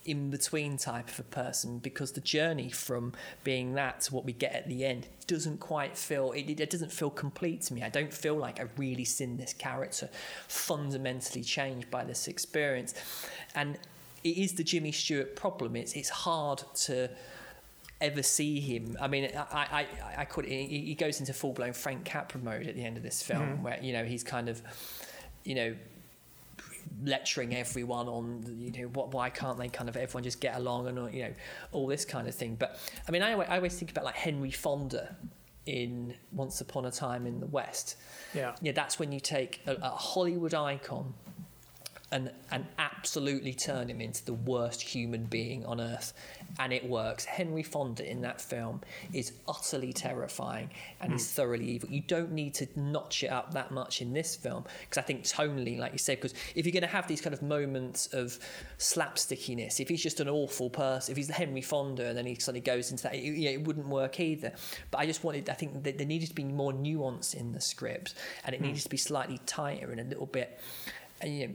[0.05, 3.12] in between type of a person because the journey from
[3.43, 6.93] being that to what we get at the end doesn't quite feel it, it doesn't
[6.93, 10.09] feel complete to me i don't feel like i've really seen this character
[10.47, 12.95] fundamentally changed by this experience
[13.55, 13.79] and
[14.23, 17.09] it is the jimmy stewart problem it's it's hard to
[18.01, 18.97] ever see him.
[19.01, 19.87] I mean, I I,
[20.19, 20.45] I, could.
[20.45, 23.43] He, he goes into full blown Frank Capra mode at the end of this film,
[23.43, 23.62] mm-hmm.
[23.62, 24.61] where you know he's kind of,
[25.45, 25.75] you know,
[27.05, 30.87] lecturing everyone on you know what why can't they kind of everyone just get along
[30.88, 31.33] and you know
[31.73, 34.51] all this kind of thing but i mean i, I always think about like henry
[34.51, 35.16] fonda
[35.66, 37.97] in once upon a time in the west
[38.35, 38.55] Yeah.
[38.61, 41.14] yeah that's when you take a, a hollywood icon
[42.12, 46.12] and and absolutely turn him into the worst human being on earth.
[46.59, 47.25] And it works.
[47.25, 51.35] Henry fonda in that film is utterly terrifying and he's hmm.
[51.35, 51.90] thoroughly evil.
[51.90, 55.25] You don't need to notch it up that much in this film because i think
[55.25, 58.38] tonally like you said because if you're going to have these kind of moments of
[58.79, 62.61] slapstickiness if he's just an awful person if he's henry fonda and then he suddenly
[62.61, 64.53] goes into that it, it wouldn't work either.
[64.90, 67.61] But i just wanted i think that there needed to be more nuance in the
[67.61, 68.14] script
[68.45, 68.67] and it hmm.
[68.69, 70.61] needed to be slightly tighter and a little bit
[71.21, 71.55] and, you know,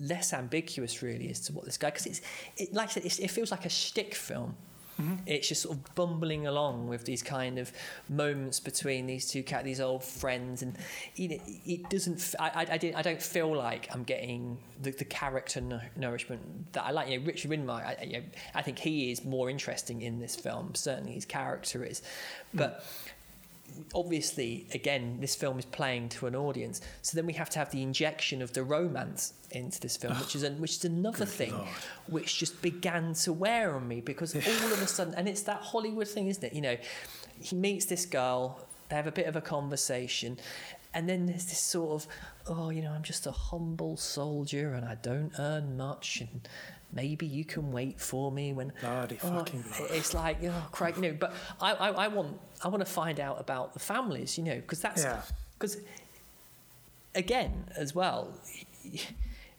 [0.00, 2.20] less ambiguous really as to what this guy because it's
[2.56, 4.56] it, like I said it feels like a shtick film.
[5.00, 5.14] Mm-hmm.
[5.26, 7.70] It's just sort of bumbling along with these kind of
[8.08, 10.76] moments between these two cat these old friends, and
[11.14, 12.34] you know, it doesn't.
[12.40, 16.72] I, I, I, didn't, I don't feel like I'm getting the, the character nou- nourishment
[16.72, 17.10] that I like.
[17.10, 17.86] You know, Richard Widmark.
[17.86, 18.24] I, you know,
[18.54, 20.74] I think he is more interesting in this film.
[20.74, 22.58] Certainly, his character is, mm.
[22.58, 22.84] but
[23.94, 26.80] obviously, again, this film is playing to an audience.
[27.02, 30.34] So then we have to have the injection of the romance into this film, which
[30.34, 31.54] is an, which is another thing
[32.06, 35.60] which just began to wear on me because all of a sudden, and it's that
[35.60, 36.52] Hollywood thing, isn't it?
[36.52, 36.76] You know,
[37.40, 40.38] he meets this girl, they have a bit of a conversation.
[40.94, 42.08] And then there's this sort of,
[42.46, 46.48] oh, you know, I'm just a humble soldier and I don't earn much, and
[46.92, 48.72] maybe you can wait for me when.
[48.80, 51.16] Bloody Oh, fucking it's like oh Craig, you know.
[51.18, 54.56] But I, I, I want I want to find out about the families, you know,
[54.56, 55.20] because that's Yeah.
[55.58, 55.76] because
[57.14, 58.32] again as well.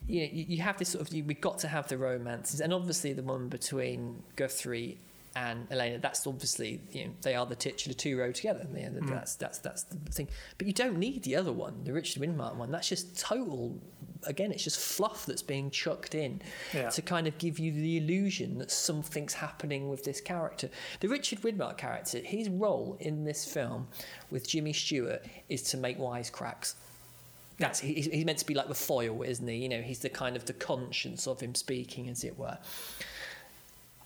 [0.08, 2.74] You know, you have this sort of you, we've got to have the romances, and
[2.74, 4.98] obviously the one between Guthrie
[5.36, 6.00] and Elena.
[6.00, 8.66] That's obviously you know they are the titular Two Rode Together.
[8.74, 8.96] Mm.
[8.96, 10.28] You know, That's that's that's the thing.
[10.58, 12.72] But you don't need the other one, the Richard Widmark one.
[12.72, 13.78] That's just total.
[14.26, 16.42] Again, it's just fluff that's being chucked in
[16.74, 16.90] Yeah.
[16.90, 20.70] to kind of give you the illusion that something's happening with this character.
[21.00, 23.88] The Richard Widmark character, his role in this film
[24.30, 26.74] with Jimmy Stewart is to make wisecracks.
[27.60, 29.56] That's he, he's meant to be like the foil, isn't he?
[29.58, 32.58] You know, he's the kind of the conscience of him speaking, as it were.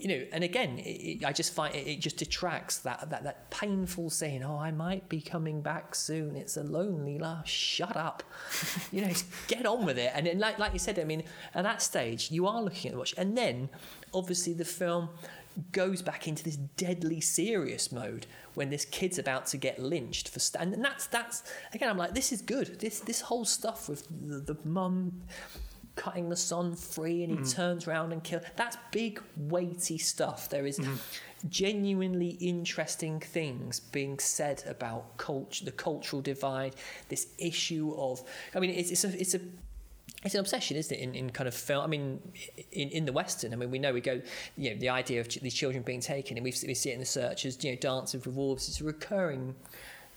[0.04, 3.50] You know, and again, it, I just find it, it just detracts that, that that
[3.50, 6.36] painful saying, "Oh, I might be coming back soon.
[6.36, 8.22] It's a lonely life." Shut up,
[8.92, 9.14] you know.
[9.48, 10.12] Get on with it.
[10.14, 11.24] And then, like like you said, I mean,
[11.56, 13.70] at that stage, you are looking at the watch, and then
[14.14, 15.10] obviously the film
[15.72, 20.40] goes back into this deadly serious mode when this kid's about to get lynched for
[20.40, 24.08] st- and that's that's again I'm like this is good this this whole stuff with
[24.10, 25.22] the, the mum
[25.96, 27.54] cutting the son free and he mm.
[27.54, 30.96] turns around and kills that's big weighty stuff there is mm-hmm.
[31.50, 36.76] genuinely interesting things being said about culture the cultural divide
[37.10, 38.24] this issue of
[38.56, 39.42] I mean it's, it's a it's a
[40.26, 41.84] it's an obsession, isn't it, in, in kind of film?
[41.84, 42.22] I mean,
[42.72, 44.22] in, in the Western, I mean, we know we go,
[44.58, 46.94] you know, the idea of ch- these children being taken, and we we see it
[46.94, 48.70] in the Searchers, you know, Dancing with Wolves.
[48.70, 49.56] It's a recurring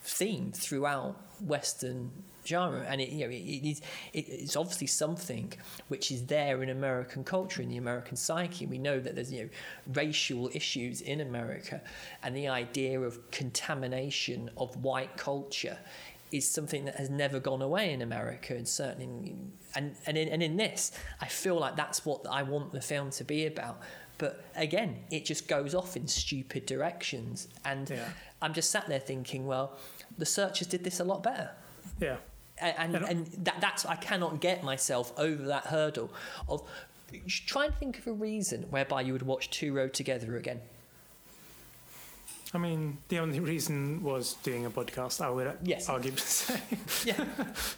[0.03, 2.11] theme throughout Western
[2.47, 3.81] genre, and it, you know, it, it
[4.13, 5.53] it's obviously something
[5.89, 8.67] which is there in American culture, in the American psyche.
[8.67, 9.49] We know that there's, you know,
[9.93, 11.81] racial issues in America,
[12.23, 15.79] and the idea of contamination of white culture
[16.33, 20.29] is something that has never gone away in America, and certainly, in, and and in,
[20.29, 23.81] and in this, I feel like that's what I want the film to be about.
[24.19, 28.09] But again, it just goes off in stupid directions, and Yeah.
[28.41, 29.77] I'm just sat there thinking, well,
[30.19, 31.51] the Searchers did this a lot better.
[32.01, 32.17] Yeah.
[32.59, 36.11] And And- that that's I cannot get myself over that hurdle
[36.49, 36.63] of
[37.47, 40.61] try and think of a reason whereby you would watch Two Rode Together again.
[42.55, 45.89] I mean, the only reason was doing a podcast, I would Yes.
[45.89, 46.61] arguably say.
[47.05, 47.25] Yeah,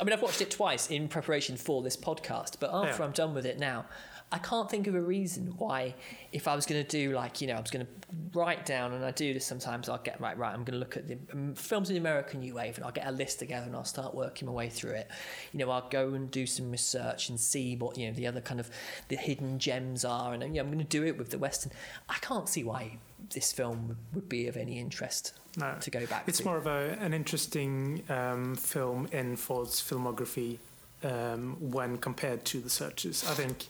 [0.00, 3.06] I mean I've watched it twice in preparation for this podcast, but after Yeah.
[3.06, 3.86] I'm done with it now,
[4.30, 5.94] I can't think of a reason why,
[6.32, 7.92] if I was going to do like, you know, I was going to
[8.38, 10.98] write down, and I do this sometimes, I'll get, right, right, I'm going to look
[10.98, 13.66] at the um, films in the American New Wave and I'll get a list together
[13.66, 15.08] and I'll start working my way through it.
[15.52, 18.42] You know, I'll go and do some research and see what, you know, the other
[18.42, 18.70] kind of,
[19.08, 20.34] the hidden gems are.
[20.34, 21.72] And, you know, I'm going to do it with the Western.
[22.10, 22.98] I can't see why
[23.32, 25.74] this film would, would be of any interest No.
[25.80, 26.44] to go back It's to.
[26.44, 30.58] more of a, an interesting um, film in Ford's filmography
[31.04, 33.24] um, when compared to The Searchers.
[33.28, 33.68] I think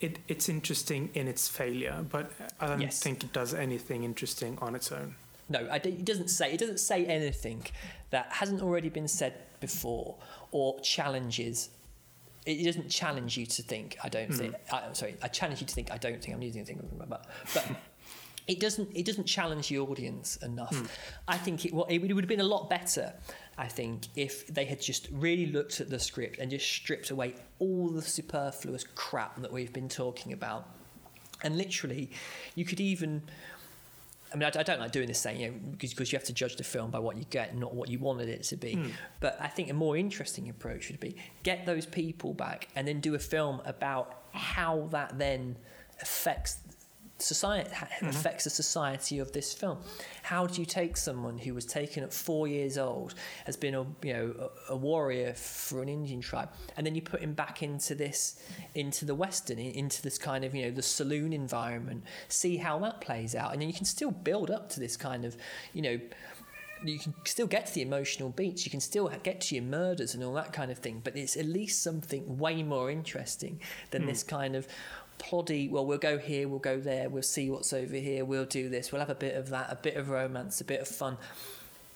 [0.00, 3.00] it, it's interesting in its failure, but I don't Yes.
[3.00, 5.14] think it does anything interesting on its own.
[5.48, 7.66] No, I it doesn't say it doesn't say anything
[8.10, 10.16] that hasn't already been said before
[10.52, 11.70] or challenges.
[12.46, 13.98] It doesn't challenge you to think.
[14.02, 14.54] I don't think.
[14.68, 14.74] Hmm.
[14.74, 15.16] I, I'm sorry.
[15.22, 15.90] I challenge you to think.
[15.90, 16.34] I don't think.
[16.34, 17.66] I'm using a thing, but but
[18.50, 18.90] it doesn't.
[18.94, 20.76] It doesn't challenge the audience enough.
[20.76, 20.86] Hmm.
[21.28, 23.12] I think it, well, it would have been a lot better.
[23.56, 27.34] I think if they had just really looked at the script and just stripped away
[27.60, 30.68] all the superfluous crap that we've been talking about,
[31.44, 32.10] and literally,
[32.56, 33.22] you could even.
[34.32, 36.26] I mean, I, I don't like doing this saying, you know, because, because you have
[36.26, 38.74] to judge the film by what you get, not what you wanted it to be.
[38.74, 38.88] Hmm.
[39.20, 43.00] But I think a more interesting approach would be get those people back and then
[43.00, 45.56] do a film about how that then
[46.00, 46.58] affects
[47.22, 48.08] society ha- mm-hmm.
[48.08, 49.78] affects the society of this film.
[50.22, 53.14] How do you take someone who was taken at four years old,
[53.46, 57.02] has been a you know a, a warrior for an Indian tribe, and then you
[57.02, 58.42] put him back into this
[58.74, 63.00] into the Western, into this kind of you know the saloon environment, see how that
[63.00, 65.36] plays out, and then you can still build up to this kind of
[65.72, 66.00] you know
[66.84, 70.14] you can still get to the emotional beats, you can still get to your murders
[70.14, 74.02] and all that kind of thing, but it's at least something way more interesting than
[74.02, 74.08] hmm.
[74.08, 74.66] this kind of
[75.20, 78.68] ploddy, well, we'll go here, we'll go there, we'll see what's over here, we'll do
[78.68, 81.16] this, we'll have a bit of that, a bit of romance, a bit of fun.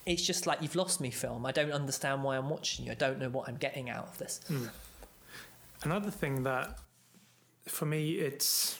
[0.07, 1.47] It's just like you've lost me, film.
[1.47, 2.93] I don't understand why I'm watching you.
[2.93, 4.41] I don't know what I'm getting out of this.
[5.83, 6.79] Another thing that,
[7.67, 8.79] for me, it's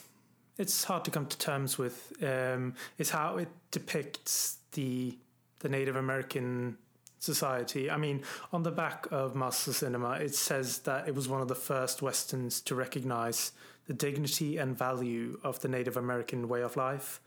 [0.57, 5.17] it's hard to come to terms with um, is how it depicts the
[5.59, 6.77] the Native American
[7.19, 7.89] society.
[7.89, 11.47] I mean, on the back of Master Cinema, it says that it was one of
[11.47, 13.51] the first westerns to recognize
[13.87, 17.21] the dignity and value of the Native American way of life.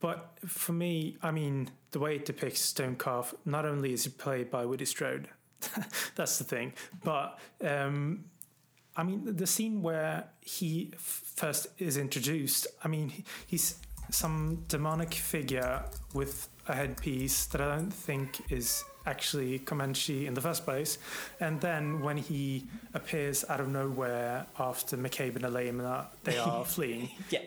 [0.00, 4.18] But for me, I mean, the way it depicts Stone Stonecalf, not only is it
[4.18, 5.28] played by Woody Strode,
[6.16, 6.72] that's the thing,
[7.04, 8.24] but um,
[8.96, 13.76] I mean, the scene where he first is introduced, I mean, he's
[14.10, 20.40] some demonic figure with a headpiece that I don't think is actually Comanche in the
[20.40, 20.98] first place.
[21.40, 27.10] And then when he appears out of nowhere after McCabe and Elena, they are fleeing.
[27.30, 27.40] Yeah.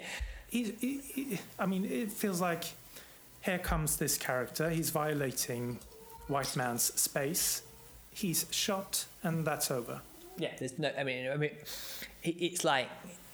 [0.49, 2.65] He, he, he- I mean, it feels like
[3.41, 4.69] here comes this character.
[4.69, 5.79] He's violating
[6.27, 7.61] white man's space.
[8.11, 10.01] He's shot, and that's over.
[10.37, 10.91] Yeah, there's no.
[10.97, 11.51] I mean, I mean,
[12.23, 12.89] it, it's like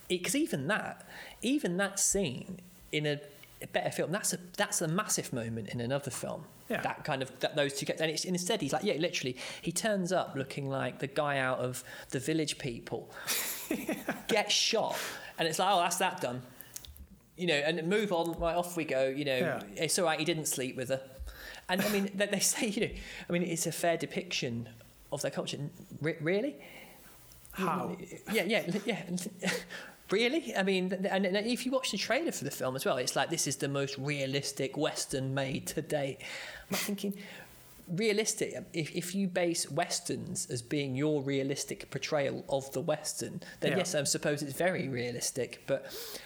[0.08, 1.08] because even that,
[1.42, 2.60] even that scene
[2.92, 3.20] in a,
[3.62, 6.46] a better film, that's a that's a massive moment in another film.
[6.72, 6.82] Yeah.
[6.82, 9.72] That kind of that those two get and it's instead he's like yeah literally he
[9.72, 13.12] turns up looking like the guy out of the Village People,
[14.28, 14.96] gets shot
[15.38, 16.42] and it's like oh that's that done,
[17.38, 19.62] you know and move on right off we go you know Yeah.
[19.76, 21.02] it's all right he didn't sleep with her,
[21.70, 22.94] and I mean they, they say you know
[23.30, 24.70] I mean it's a fair depiction
[25.12, 25.58] of their culture
[26.02, 26.56] Re- really
[27.52, 27.98] How?
[28.32, 29.04] yeah, yeah, yeah.
[30.12, 30.56] really?
[30.56, 33.16] I mean, and, and if you watch the trailer for the film as well, it's
[33.16, 36.20] like this is the most realistic Western made to date.
[36.70, 37.14] I'm thinking,
[37.88, 38.56] realistic.
[38.74, 43.78] If, if you base Westerns as being your realistic portrayal of the Western, then Yeah.
[43.80, 45.64] yes, I suppose it's very realistic.
[45.68, 45.86] But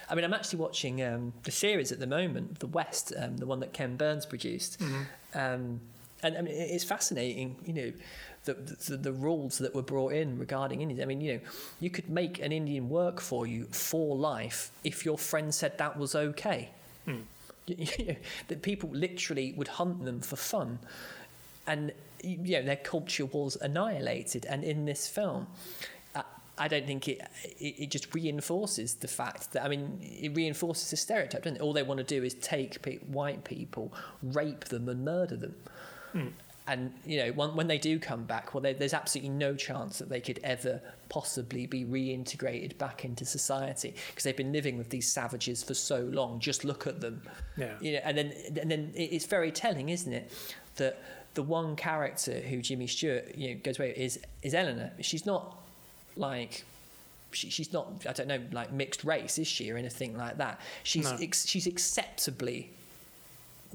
[0.10, 3.45] I mean, I'm actually watching um, the series at the moment, The West, um, the
[3.45, 4.82] one that Ken Burns produced.
[5.34, 5.82] Um,
[6.24, 7.93] and I mean, it's fascinating, you know,
[8.46, 11.02] the, the the rules that were brought in regarding Indians.
[11.02, 11.40] I mean, you know,
[11.80, 15.98] you could make an Indian work for you for life if your friend said that
[15.98, 16.70] was okay.
[17.06, 17.22] You hmm.
[18.48, 20.80] that people literally would hunt them for fun,
[21.68, 21.92] and
[22.24, 24.46] you know their culture was annihilated.
[24.46, 25.48] And in this film,
[26.58, 27.22] I, don't think it,
[27.60, 31.44] it it just reinforces the fact that I mean it reinforces the stereotype.
[31.44, 31.62] Doesn't it?
[31.62, 35.56] All they want to do is take pe- white people, rape them, and murder them.
[36.12, 36.28] Hmm.
[36.67, 39.99] And you know, when, when they do come back, well, there, there's absolutely no chance
[39.99, 44.89] that they could ever possibly be reintegrated back into society because they've been living with
[44.89, 46.39] these savages for so long.
[46.39, 47.21] Just look at them,
[47.56, 47.73] Yeah.
[47.82, 47.99] you know.
[48.04, 50.32] And then, and then it's very telling, isn't it,
[50.78, 50.99] that
[51.36, 54.91] the one character who Jimmy Stewart, you know, goes away with is is Eleanor.
[55.01, 55.58] She's not
[56.15, 56.63] like
[57.32, 60.59] she, she's not I don't know like mixed race, is she, or anything like that?
[60.84, 61.18] She's No.
[61.22, 62.72] ex, she's acceptably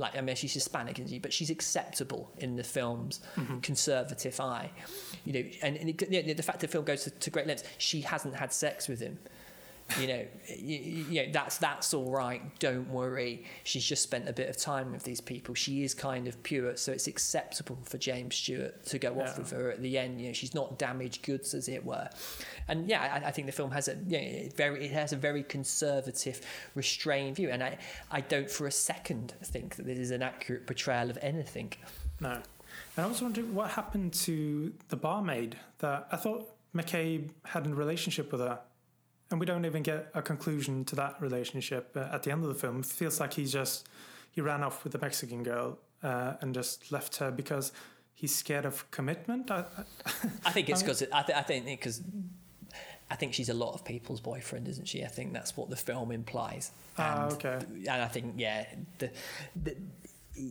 [0.01, 1.19] like I mean she's Hispanic, isn't she?
[1.19, 3.59] But she's acceptable in the film's mm-hmm.
[3.61, 4.71] conservative eye,
[5.25, 5.45] you know.
[5.63, 7.65] And, and it, you know, the fact that the film goes to, to great lengths,
[7.79, 9.19] she hasn't had sex with him.
[9.99, 10.27] You know,
[10.57, 12.43] you, you know that's that's all right.
[12.59, 13.45] Don't worry.
[13.65, 15.55] She's just spent a bit of time with these people.
[15.55, 19.51] She is kind of pure, so it's acceptable for James Stewart to go off with
[19.51, 20.21] her at the end.
[20.21, 22.09] You know, she's not damaged goods, as it were.
[22.69, 25.13] And yeah, I, I think the film has a you know, it very it has
[25.13, 26.41] a very conservative,
[26.75, 27.79] restrained view, and I
[28.11, 31.73] I don't for a second think that this is an accurate portrayal of anything.
[32.21, 32.41] No.
[32.97, 37.75] And I was wondering what happened to the barmaid that I thought McCabe had a
[37.75, 38.61] relationship with her.
[39.31, 42.49] And we don't even get a conclusion to that relationship uh, at the end of
[42.49, 42.81] the film.
[42.81, 43.89] It feels like he just,
[44.33, 47.73] he ran off with the Mexican girl uh, and just left her because
[48.15, 49.51] he's scared of commitment.
[49.51, 49.85] I, I,
[50.47, 52.03] I think it's because I, th- I think because
[53.09, 55.05] I think she's a lot of people's boyfriend, isn't she?
[55.05, 56.73] I think that's what the film implies.
[56.99, 57.59] Ah, And- okay.
[57.89, 58.67] And I think yeah,
[58.99, 59.11] the,
[59.63, 59.77] the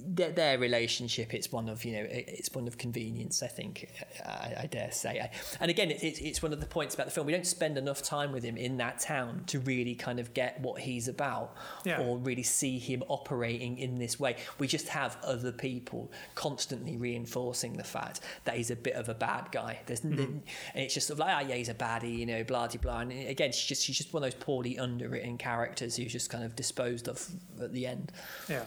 [0.05, 3.41] their, their relationship it's one of you know it's one of convenience.
[3.43, 3.89] I think
[4.25, 5.19] I, I dare say.
[5.19, 7.27] I, and again, it, it's it's one of the points about the film.
[7.27, 10.59] We don't spend enough time with him in that town to really kind of get
[10.61, 12.01] what he's about Yeah.
[12.01, 14.37] or really see him operating in this way.
[14.59, 19.13] We just have other people constantly reinforcing the fact that he's a bit of a
[19.13, 19.79] bad guy.
[19.85, 22.43] There's n and it's just sort of like, ah, yeah, he's a baddie, you know,
[22.43, 22.99] blah de blah.
[22.99, 26.43] And again, she's just she's just one of those poorly underwritten characters who's just kind
[26.43, 27.27] of disposed of
[27.61, 28.11] at the end.
[28.49, 28.63] yeah.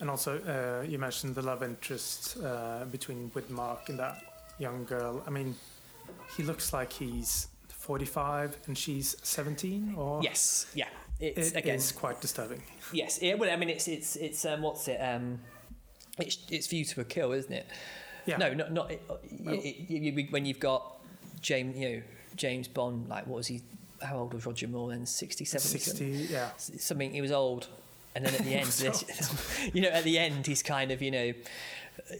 [0.00, 4.22] And also, uh, you mentioned the love interest uh, between Widmark and that
[4.58, 5.22] young girl.
[5.26, 5.56] I mean,
[6.36, 10.86] he looks like he's 45 and she's 17, or Yes, yeah.
[11.20, 12.62] It's It again, is quite disturbing.
[12.92, 13.18] yes.
[13.20, 14.98] Yeah, well, I mean, it's it's it's um, what's it?
[15.00, 15.40] Um,
[16.16, 17.66] it's it's View to a Kill, isn't it?
[18.24, 18.36] Yeah.
[18.36, 21.00] No, not not it, it, you- you- when you've got
[21.40, 22.02] James, you know,
[22.36, 23.08] James Bond.
[23.08, 23.62] Like, what was he?
[24.00, 25.06] How old was Roger Moore then?
[25.06, 25.60] 67?
[25.60, 26.50] 60, yeah.
[26.56, 27.10] Something.
[27.12, 27.66] He was old,
[28.18, 31.10] and then at the end, this, you know, at the end, he's kind of, you
[31.10, 31.32] know.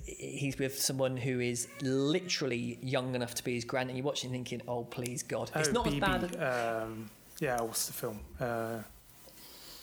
[0.04, 4.30] He's with someone who is literally young enough to be his grand, and you're watching
[4.30, 6.24] thinking, "Oh, please God!" It's Oh, not BB, as bad.
[6.36, 8.18] as- Um, yeah, what's the film?
[8.40, 8.78] Uh,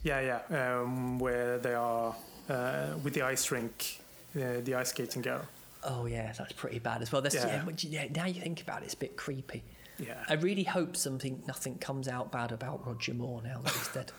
[0.04, 2.14] yeah, yeah, um, where they are
[2.50, 4.00] uh, with the ice rink,
[4.36, 5.42] uh, the ice skating girl.
[5.84, 7.22] Oh yeah, that's pretty bad as well.
[7.22, 7.64] That's, yeah.
[7.80, 9.64] Yeah, now you think about it, it's a bit creepy.
[10.00, 10.24] Yeah.
[10.28, 14.12] I really hope something, nothing comes out bad about Roger Moore now that he's dead,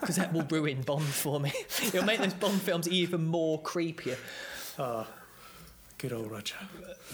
[0.00, 1.52] because that will ruin Bond for me.
[1.82, 4.16] It'll make those Bond films even more creepier.
[4.78, 5.06] Oh,
[5.98, 6.56] good old Roger.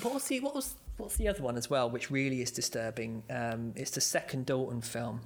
[0.03, 3.23] What was the what was what's the other one as well, which really is disturbing?
[3.31, 5.21] Um, it's the second Dalton film.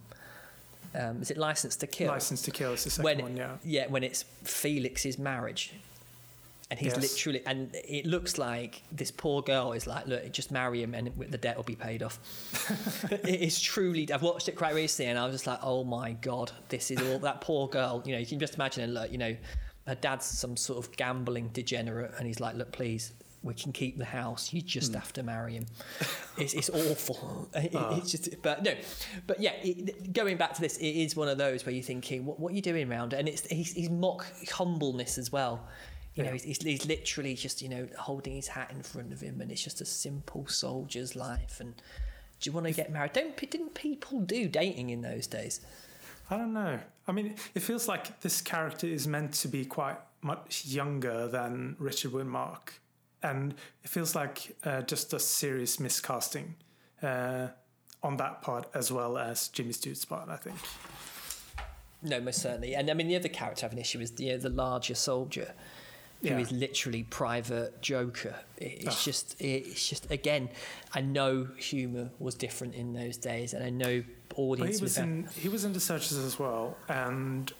[0.95, 2.09] Um, is it License to Kill?
[2.09, 3.57] License to Kill is the second when one, yeah.
[3.65, 5.75] yeah, when it's Felix's marriage,
[6.71, 7.01] and he's Yes.
[7.01, 11.11] literally, and it looks like this poor girl is like, look, just marry him, and
[11.17, 12.19] the debt will be paid off.
[13.11, 14.11] it is truly.
[14.13, 17.01] I've watched it quite recently, and I was just like, oh my god, this is
[17.01, 18.03] all that poor girl.
[18.05, 19.35] You know, you can just imagine, and look, you know,
[19.87, 23.13] her dad's some sort of gambling degenerate, and he's like, look, please.
[23.45, 24.53] We can keep the house.
[24.53, 24.99] You just hmm.
[24.99, 25.67] have to marry him.
[26.37, 27.49] It's, it's awful.
[27.55, 28.01] It- It's ah.
[28.05, 28.75] just, but no,
[29.29, 29.53] but yeah.
[29.63, 32.53] It, going back to this, it is one of those where you're thinking, what, what
[32.53, 33.13] are you doing round?
[33.13, 35.69] And it's he's, he's mock humbleness as well.
[36.19, 36.33] You know, Yeah.
[36.35, 39.51] he's, he's, he's literally just you know holding his hat in front of him, and
[39.51, 41.61] it's just a simple soldier's life.
[41.61, 41.75] And
[42.41, 43.13] do you want to get married?
[43.13, 45.61] Don't didn't people do dating in those days?
[46.31, 46.79] I don't know.
[47.07, 51.77] I mean, it feels like this character is meant to be quite much younger than
[51.79, 52.71] Richard Widmark.
[53.23, 56.55] And it feels like uh, just a serious miscasting
[57.03, 57.49] uh,
[58.03, 60.57] on that part as well as Jimmy Stewart's part, I think.
[62.03, 62.75] No, most certainly.
[62.75, 65.53] And I mean, the other character I have an issue is the the larger soldier,
[66.23, 66.59] who is Yeah.
[66.59, 68.35] literally private Joker.
[68.57, 69.03] It's Ugh.
[69.05, 70.51] just, it's just again,
[70.95, 74.03] I know humour was different in those days, and I know
[74.35, 77.53] audience he was in he was in the Searchers as well, and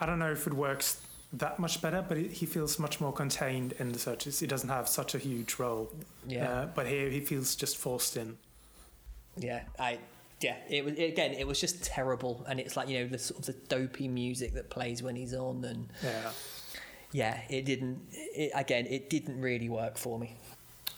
[0.00, 1.00] I don't know if it works
[1.32, 4.38] that much better, but he he feels much more contained in the Searchers.
[4.40, 5.90] He doesn't have such a huge role,
[6.26, 6.50] Yeah.
[6.50, 8.36] uh, but here he feels just forced in.
[9.36, 9.98] Yeah, I
[10.40, 13.40] yeah, it was again, it was just terrible, and it's like you know the sort
[13.40, 16.30] of the dopey music that plays when he's on, and Yeah,
[17.12, 18.00] yeah, it didn't.
[18.12, 20.36] It, again, it didn't really work for me.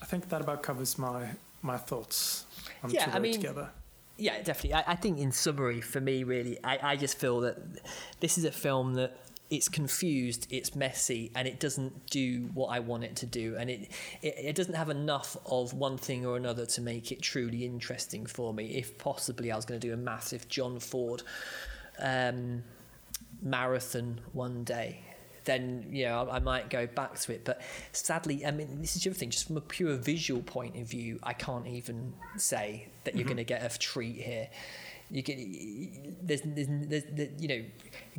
[0.02, 1.30] I think that about covers my
[1.62, 2.44] my thoughts
[2.82, 3.70] on Yeah, Two I mean- Together.
[4.20, 4.74] Yeah, definitely.
[4.74, 7.56] I, I think in summary, for me, really, I, I just feel that
[8.18, 9.16] this is a film that
[9.48, 13.70] it's confused, it's messy, and it doesn't do what I want it to do, and
[13.70, 13.88] it,
[14.20, 18.26] it it doesn't have enough of one thing or another to make it truly interesting
[18.26, 18.76] for me.
[18.76, 21.22] If possibly, I was going to do a massive John Ford
[22.00, 22.64] um,
[23.40, 25.00] marathon one day.
[25.48, 28.94] Then you know I, I might go back to it, but sadly, I mean this
[28.94, 29.30] is the other thing.
[29.30, 33.38] Just from a pure visual point of view, I can't even say that you're going
[33.38, 34.48] to get a treat here.
[35.10, 35.38] You get
[36.20, 37.62] there's, there's, there's, there's you know,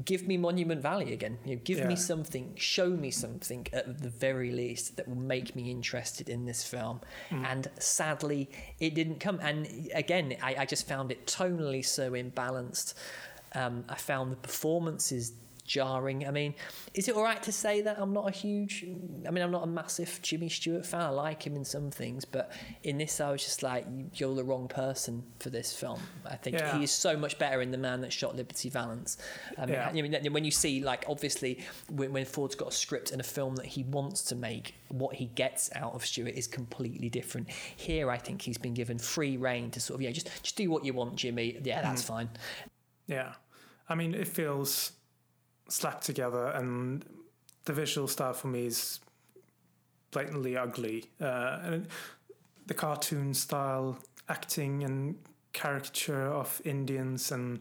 [0.03, 1.37] give me Monument Valley again.
[1.45, 5.55] You know, give me something, show me something at the very least that will make
[5.55, 7.01] me interested in this film.
[7.29, 8.49] And sadly,
[8.79, 9.39] it didn't come.
[9.39, 12.95] And again, I, I just found it tonally so imbalanced.
[13.53, 15.33] Um, I found the performances
[15.69, 16.27] jarring.
[16.27, 16.55] I mean,
[16.95, 18.83] is it all right to say that I'm not a huge,
[19.25, 21.01] I mean, I'm not a massive Jimmy Stewart fan.
[21.01, 22.51] I like him in some things, but
[22.83, 26.01] in this, I was just like, you're the wrong person for this film.
[26.25, 26.75] I think Yeah.
[26.75, 29.17] he is so much better in The Man That Shot Liberty Valance.
[29.57, 29.87] I mean, Yeah.
[29.87, 33.23] I mean, when you see, like, obviously, when, when Ford's got a script and a
[33.23, 37.47] film that he wants to make, what he gets out of Stewart is completely different.
[37.51, 40.71] Here, I think he's been given free reign to sort of, yeah, just, just do
[40.71, 41.59] what you want, Jimmy.
[41.63, 42.13] Yeah, that's hmm.
[42.13, 42.29] fine.
[43.05, 43.33] Yeah,
[43.87, 44.93] I mean, it feels
[45.69, 47.05] slapped together, and
[47.65, 48.99] the visual style for me is
[50.11, 51.05] blatantly ugly.
[51.21, 51.87] Uh, and
[52.67, 53.97] the cartoon style,
[54.27, 55.15] acting and
[55.53, 57.59] caricature of Indians, and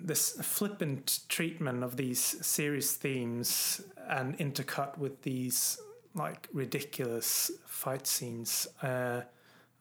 [0.00, 5.78] this flippant treatment of these serious themes, and intercut with these
[6.14, 8.68] like ridiculous fight scenes.
[8.82, 9.22] Uh,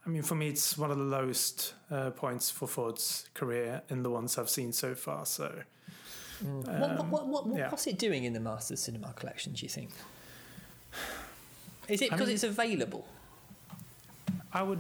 [0.06, 4.04] I mean, for me, it's one of the lowest uh, points for Ford's career in
[4.04, 5.26] the ones I've seen so far.
[5.26, 5.64] So,
[6.42, 7.70] what, what, what, what, Um, yeah.
[7.70, 9.90] What's it doing in the Masters Cinema Collection, do you think?
[11.88, 13.06] Is it I because mean- it's available?
[14.54, 14.80] I would.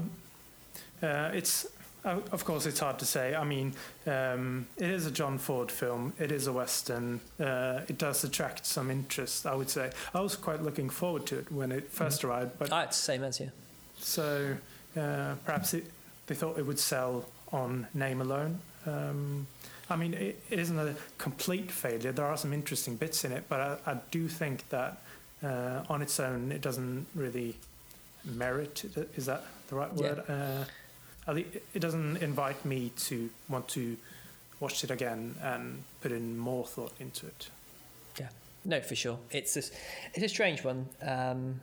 [1.01, 1.65] Uh, it's
[2.05, 3.33] uh, of course it's hard to say.
[3.35, 3.73] I mean,
[4.07, 6.13] um, it is a John Ford film.
[6.19, 7.19] It is a western.
[7.39, 9.45] Uh, it does attract some interest.
[9.45, 9.91] I would say.
[10.13, 13.03] I was quite looking forward to it when it 1st arrived, but Ah, it's the
[13.03, 13.51] same as you.
[13.97, 14.55] so
[14.95, 15.85] uh, perhaps it,
[16.27, 18.59] they thought it would sell on name alone.
[18.85, 19.47] Um,
[19.89, 22.11] I mean, it, it isn't a complete failure.
[22.11, 24.97] There are some interesting bits in it, but I, I do think that
[25.43, 27.55] uh, on its own, it doesn't really
[28.23, 28.83] merit.
[29.15, 30.01] Is that the right Yeah.
[30.01, 30.23] word?
[30.29, 30.65] Uh,
[31.73, 33.95] it doesn't invite me to want to
[34.59, 37.49] watch it again and put in more thought into it.
[38.19, 38.29] Yeah,
[38.65, 39.19] no, for sure.
[39.31, 39.59] It's a,
[40.13, 41.59] it's a strange one, um,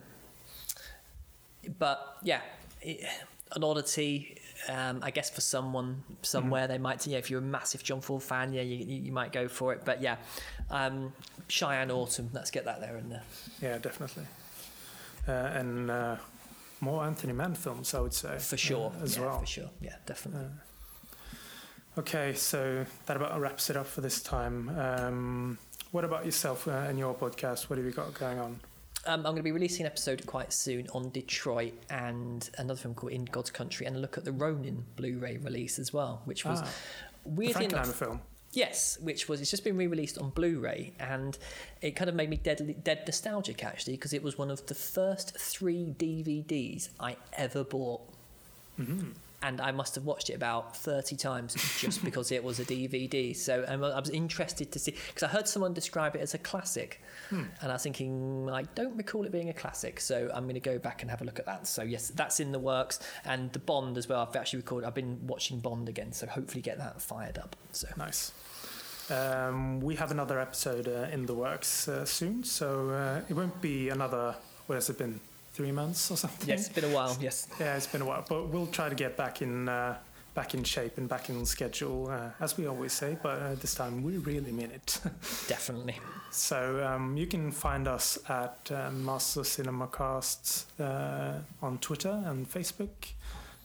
[1.77, 2.41] but yeah,
[2.81, 3.07] it,
[3.55, 4.37] an oddity.
[4.69, 7.05] Um, I guess for someone somewhere they might.
[7.07, 9.73] Yeah, if you're a massive John Ford fan, yeah, you, you, you might go for
[9.73, 9.81] it.
[9.83, 10.17] But yeah,
[10.69, 11.13] um,
[11.47, 12.29] Cheyenne Autumn.
[12.33, 13.23] Let's get that there in there.
[13.61, 14.25] Yeah, definitely.
[15.27, 16.15] Uh, and uh,
[16.79, 18.37] more Anthony Mann films, I would say.
[18.37, 19.39] For sure, uh, as yeah, well.
[19.39, 20.47] For sure, yeah, definitely.
[21.97, 24.69] Okay, so that about wraps it up for this time.
[24.79, 25.57] Um,
[25.91, 27.69] what about yourself uh, and your podcast?
[27.69, 28.59] What have you got going on?
[29.07, 32.93] Um, I'm going to be releasing an episode quite soon on Detroit and another film
[32.93, 36.45] called In God's Country, and a look at the Ronin Blu-ray release as well, which
[36.45, 36.69] was Ah,
[37.27, 38.21] Frankenheimer enough, film.
[38.53, 41.35] Yes, which was it's just been re-released on Blu-ray, and
[41.81, 44.75] it kind of made me dead dead nostalgic actually because it was one of the
[44.75, 48.01] first three DVDs I ever bought,
[49.43, 53.35] and I must have watched it about thirty times just because it was a DVD.
[53.35, 56.37] So um, I was interested to see because I heard someone describe it as a
[56.37, 60.55] classic, and I was thinking I don't recall it being a classic, so I'm going
[60.55, 61.67] to go back and have a look at that.
[61.67, 64.27] So yes, that's in the works, and the Bond as well.
[64.27, 64.87] I've actually recorded.
[64.87, 67.55] I've been watching Bond again, so hopefully get that fired up.
[67.71, 67.87] So.
[67.97, 68.31] Nice.
[69.09, 73.61] Um, we have another episode uh, in the works uh, soon, so uh, it won't
[73.61, 74.35] be another.
[74.67, 75.19] What has it been?
[75.53, 76.47] Three months or something?
[76.49, 77.17] Yes, it's been a while.
[77.19, 77.47] Yes.
[77.59, 79.97] Yeah, it's been a while, but we'll try to get back in uh,
[80.33, 83.17] back in shape and back in schedule, uh, as we always say.
[83.21, 84.99] But uh, this time we really mean it.
[85.47, 85.99] Definitely.
[86.31, 92.49] So um, you can find us at uh, Master Cinema Cast uh, on Twitter and
[92.49, 93.11] Facebook,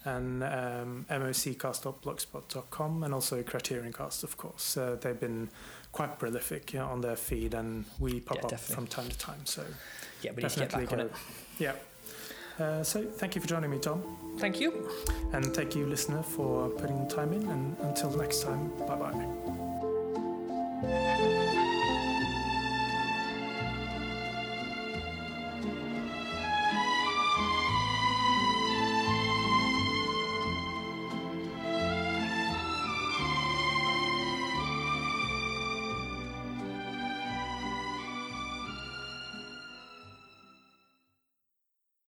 [0.05, 4.77] and um, moccast.blogspot.com, and also Criterion Cast, of course.
[4.77, 5.49] Uh, they've been
[5.93, 8.75] quite prolific you know, on their feed, and we pop Yeah, up definitely.
[8.75, 9.47] from time to time.
[9.47, 9.65] So
[10.23, 11.13] Yeah, we need to get definitely back on it.
[11.59, 11.73] Yeah.
[12.59, 14.03] Uh, so thank you for joining me, Tom,
[14.39, 14.89] Thank you.
[15.33, 17.47] and thank you, listener, for putting the time in.
[17.49, 18.97] And until next time, bye
[20.83, 21.53] bye.